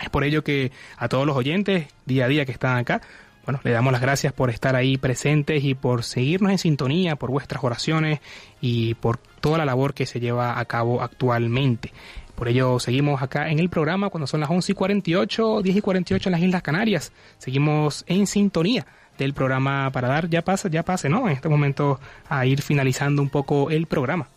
Es 0.00 0.10
por 0.10 0.24
ello 0.24 0.44
que 0.44 0.72
a 0.96 1.08
todos 1.08 1.26
los 1.26 1.36
oyentes, 1.36 1.88
día 2.04 2.26
a 2.26 2.28
día 2.28 2.44
que 2.44 2.52
están 2.52 2.78
acá, 2.78 3.00
bueno, 3.44 3.60
le 3.62 3.70
damos 3.70 3.92
las 3.92 4.02
gracias 4.02 4.32
por 4.32 4.50
estar 4.50 4.74
ahí 4.74 4.98
presentes 4.98 5.62
y 5.64 5.74
por 5.74 6.02
seguirnos 6.02 6.50
en 6.50 6.58
sintonía, 6.58 7.14
por 7.14 7.30
vuestras 7.30 7.62
oraciones 7.62 8.20
y 8.60 8.94
por 8.94 9.18
toda 9.18 9.58
la 9.58 9.64
labor 9.64 9.94
que 9.94 10.04
se 10.04 10.18
lleva 10.18 10.58
a 10.58 10.64
cabo 10.64 11.00
actualmente. 11.00 11.92
Por 12.34 12.48
ello 12.48 12.78
seguimos 12.80 13.22
acá 13.22 13.48
en 13.48 13.58
el 13.58 13.70
programa 13.70 14.10
cuando 14.10 14.26
son 14.26 14.40
las 14.40 14.50
11 14.50 14.72
y 14.72 14.74
48, 14.74 15.62
10 15.62 15.76
y 15.76 15.80
48 15.80 16.28
en 16.28 16.32
las 16.32 16.42
Islas 16.42 16.62
Canarias. 16.62 17.12
Seguimos 17.38 18.04
en 18.08 18.26
sintonía 18.26 18.84
del 19.18 19.34
programa 19.34 19.90
para 19.92 20.08
dar 20.08 20.28
ya 20.28 20.42
pase, 20.42 20.70
ya 20.70 20.82
pase, 20.82 21.08
¿no? 21.08 21.26
En 21.28 21.34
este 21.34 21.48
momento 21.48 22.00
a 22.28 22.46
ir 22.46 22.62
finalizando 22.62 23.22
un 23.22 23.28
poco 23.28 23.70
el 23.70 23.86
programa. 23.86 24.28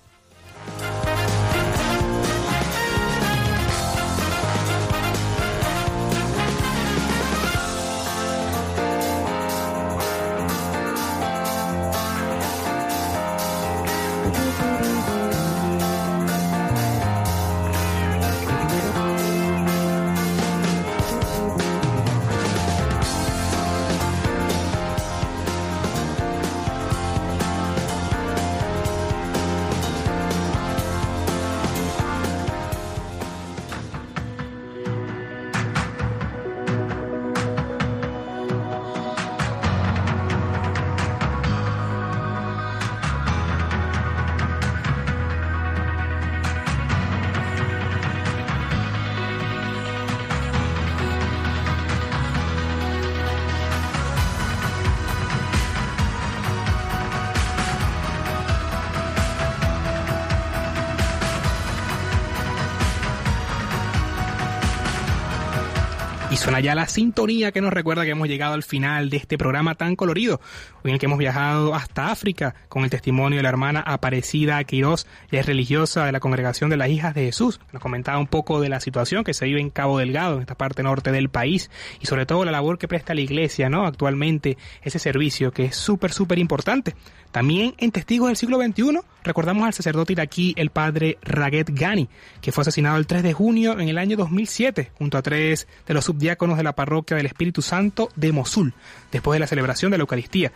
Ya 66.59 66.75
la 66.75 66.87
sintonía 66.87 67.51
que 67.51 67.61
nos 67.61 67.73
recuerda 67.73 68.03
que 68.03 68.11
hemos 68.11 68.27
llegado 68.27 68.53
al 68.53 68.63
final 68.63 69.09
de 69.09 69.17
este 69.17 69.37
programa 69.37 69.75
tan 69.75 69.95
colorido, 69.95 70.41
en 70.83 70.91
el 70.91 70.99
que 70.99 71.05
hemos 71.05 71.19
viajado 71.19 71.75
hasta 71.75 72.11
África 72.11 72.55
con 72.69 72.83
el 72.83 72.89
testimonio 72.89 73.37
de 73.37 73.43
la 73.43 73.49
hermana 73.49 73.81
Aparecida 73.81 74.63
Quirós, 74.63 75.07
ya 75.31 75.39
es 75.39 75.45
religiosa 75.45 76.05
de 76.05 76.11
la 76.11 76.19
Congregación 76.19 76.69
de 76.69 76.77
las 76.77 76.89
Hijas 76.89 77.13
de 77.15 77.25
Jesús. 77.25 77.59
Nos 77.71 77.81
comentaba 77.81 78.19
un 78.19 78.27
poco 78.27 78.61
de 78.61 78.69
la 78.69 78.79
situación 78.79 79.23
que 79.23 79.33
se 79.33 79.45
vive 79.45 79.59
en 79.59 79.69
Cabo 79.69 79.99
Delgado, 79.99 80.35
en 80.35 80.41
esta 80.41 80.55
parte 80.55 80.83
norte 80.83 81.11
del 81.11 81.29
país, 81.29 81.69
y 81.99 82.05
sobre 82.05 82.25
todo 82.25 82.45
la 82.45 82.51
labor 82.51 82.77
que 82.77 82.87
presta 82.87 83.13
la 83.13 83.21
iglesia, 83.21 83.69
¿no? 83.69 83.85
Actualmente, 83.85 84.57
ese 84.81 84.99
servicio 84.99 85.51
que 85.51 85.65
es 85.65 85.75
súper, 85.75 86.11
súper 86.11 86.39
importante. 86.39 86.95
También 87.31 87.75
en 87.77 87.91
Testigos 87.91 88.27
del 88.27 88.37
siglo 88.37 88.57
XXI 88.57 88.99
recordamos 89.23 89.67
al 89.67 89.73
sacerdote 89.73 90.13
iraquí, 90.13 90.53
el 90.57 90.71
padre 90.71 91.19
Raget 91.21 91.69
Ghani, 91.69 92.09
que 92.41 92.51
fue 92.51 92.63
asesinado 92.63 92.97
el 92.97 93.05
3 93.05 93.21
de 93.21 93.33
junio 93.33 93.79
en 93.79 93.87
el 93.87 93.99
año 93.99 94.17
2007, 94.17 94.91
junto 94.97 95.17
a 95.17 95.21
tres 95.21 95.67
de 95.85 95.93
los 95.93 96.05
subdiáconos 96.05 96.48
de 96.57 96.63
la 96.63 96.73
parroquia 96.73 97.17
del 97.17 97.25
Espíritu 97.25 97.61
Santo 97.61 98.09
de 98.15 98.31
Mosul, 98.31 98.73
después 99.11 99.35
de 99.35 99.39
la 99.39 99.47
celebración 99.47 99.91
de 99.91 99.97
la 99.97 100.03
Eucaristía. 100.03 100.51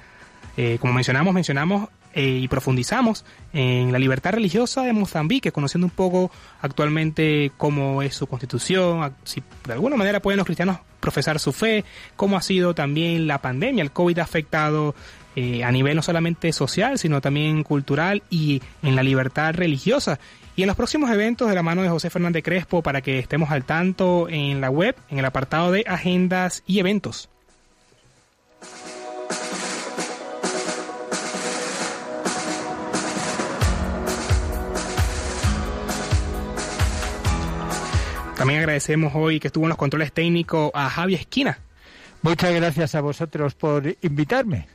Eh, 0.58 0.78
como 0.80 0.94
mencionamos, 0.94 1.34
mencionamos 1.34 1.90
eh, 2.14 2.40
y 2.42 2.48
profundizamos 2.48 3.26
en 3.54 3.92
la 3.92 3.98
libertad 3.98 4.34
religiosa 4.34 4.84
de 4.84 4.94
Mozambique, 4.94 5.52
conociendo 5.52 5.88
un 5.88 5.92
poco 5.92 6.30
actualmente 6.62 7.52
cómo 7.58 8.04
es 8.04 8.16
su 8.16 8.28
constitución, 8.28 9.16
si 9.24 9.42
de 9.66 9.74
alguna 9.74 9.96
manera 9.96 10.22
pueden 10.22 10.38
los 10.38 10.46
cristianos 10.46 10.78
profesar 11.00 11.40
su 11.40 11.52
fe, 11.52 11.84
cómo 12.16 12.38
ha 12.38 12.42
sido 12.42 12.76
también 12.76 13.26
la 13.28 13.42
pandemia, 13.42 13.82
el 13.82 13.92
COVID 13.92 14.20
ha 14.20 14.24
afectado 14.24 14.94
eh, 15.36 15.64
a 15.64 15.72
nivel 15.72 15.96
no 15.96 16.04
solamente 16.04 16.54
social, 16.54 17.00
sino 17.00 17.20
también 17.20 17.64
cultural 17.64 18.22
y 18.30 18.62
en 18.84 18.96
la 18.96 19.02
libertad 19.02 19.56
religiosa. 19.56 20.20
Y 20.56 20.62
en 20.62 20.68
los 20.68 20.76
próximos 20.76 21.10
eventos 21.10 21.50
de 21.50 21.56
la 21.56 21.64
mano 21.64 21.82
de 21.82 21.90
José 21.90 22.12
Fernández 22.12 22.44
Crespo 22.44 22.84
para 22.84 23.02
que 23.02 23.18
estemos 23.18 23.50
al 23.50 23.64
tanto 23.64 24.28
en 24.30 24.62
la 24.62 24.70
web, 24.70 24.96
en 25.10 25.18
el 25.18 25.26
apartado 25.26 25.72
de 25.72 25.84
agendas 25.88 26.64
y 26.68 26.80
eventos. 26.80 27.30
También 38.38 38.60
agradecemos 38.60 39.14
hoy 39.16 39.40
que 39.40 39.48
estuvo 39.48 39.64
en 39.66 39.70
los 39.70 39.78
controles 39.78 40.12
técnicos 40.12 40.70
a 40.74 40.90
Javi 40.90 41.16
Esquina. 41.16 41.60
Muchas 42.22 42.54
gracias 42.54 42.94
a 42.94 43.02
vosotros 43.02 43.56
por 43.56 43.96
invitarme. 44.02 44.68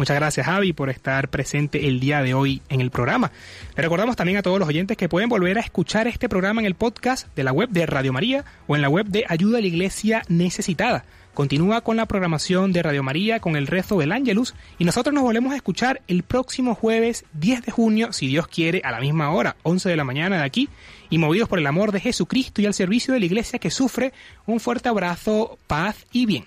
Muchas 0.00 0.16
gracias 0.16 0.46
Javi 0.46 0.72
por 0.72 0.88
estar 0.88 1.28
presente 1.28 1.86
el 1.86 2.00
día 2.00 2.22
de 2.22 2.32
hoy 2.32 2.62
en 2.70 2.80
el 2.80 2.90
programa. 2.90 3.32
Le 3.76 3.82
recordamos 3.82 4.16
también 4.16 4.38
a 4.38 4.42
todos 4.42 4.58
los 4.58 4.66
oyentes 4.66 4.96
que 4.96 5.10
pueden 5.10 5.28
volver 5.28 5.58
a 5.58 5.60
escuchar 5.60 6.08
este 6.08 6.26
programa 6.26 6.62
en 6.62 6.66
el 6.66 6.74
podcast 6.74 7.28
de 7.36 7.44
la 7.44 7.52
web 7.52 7.68
de 7.68 7.84
Radio 7.84 8.10
María 8.10 8.46
o 8.66 8.76
en 8.76 8.80
la 8.80 8.88
web 8.88 9.04
de 9.08 9.26
Ayuda 9.28 9.58
a 9.58 9.60
la 9.60 9.66
Iglesia 9.66 10.22
Necesitada. 10.28 11.04
Continúa 11.34 11.82
con 11.82 11.98
la 11.98 12.06
programación 12.06 12.72
de 12.72 12.82
Radio 12.82 13.02
María 13.02 13.40
con 13.40 13.56
el 13.56 13.66
rezo 13.66 13.98
del 13.98 14.12
Ángelus 14.12 14.54
y 14.78 14.86
nosotros 14.86 15.12
nos 15.12 15.22
volvemos 15.22 15.52
a 15.52 15.56
escuchar 15.56 16.00
el 16.08 16.22
próximo 16.22 16.74
jueves 16.74 17.26
10 17.34 17.66
de 17.66 17.70
junio, 17.70 18.14
si 18.14 18.26
Dios 18.26 18.48
quiere, 18.48 18.80
a 18.82 18.92
la 18.92 19.00
misma 19.00 19.30
hora, 19.32 19.56
11 19.64 19.86
de 19.90 19.96
la 19.96 20.04
mañana 20.04 20.38
de 20.38 20.44
aquí, 20.44 20.70
y 21.10 21.18
movidos 21.18 21.46
por 21.46 21.58
el 21.58 21.66
amor 21.66 21.92
de 21.92 22.00
Jesucristo 22.00 22.62
y 22.62 22.66
al 22.66 22.72
servicio 22.72 23.12
de 23.12 23.20
la 23.20 23.26
Iglesia 23.26 23.58
que 23.58 23.70
sufre, 23.70 24.14
un 24.46 24.60
fuerte 24.60 24.88
abrazo, 24.88 25.58
paz 25.66 26.06
y 26.10 26.24
bien. 26.24 26.46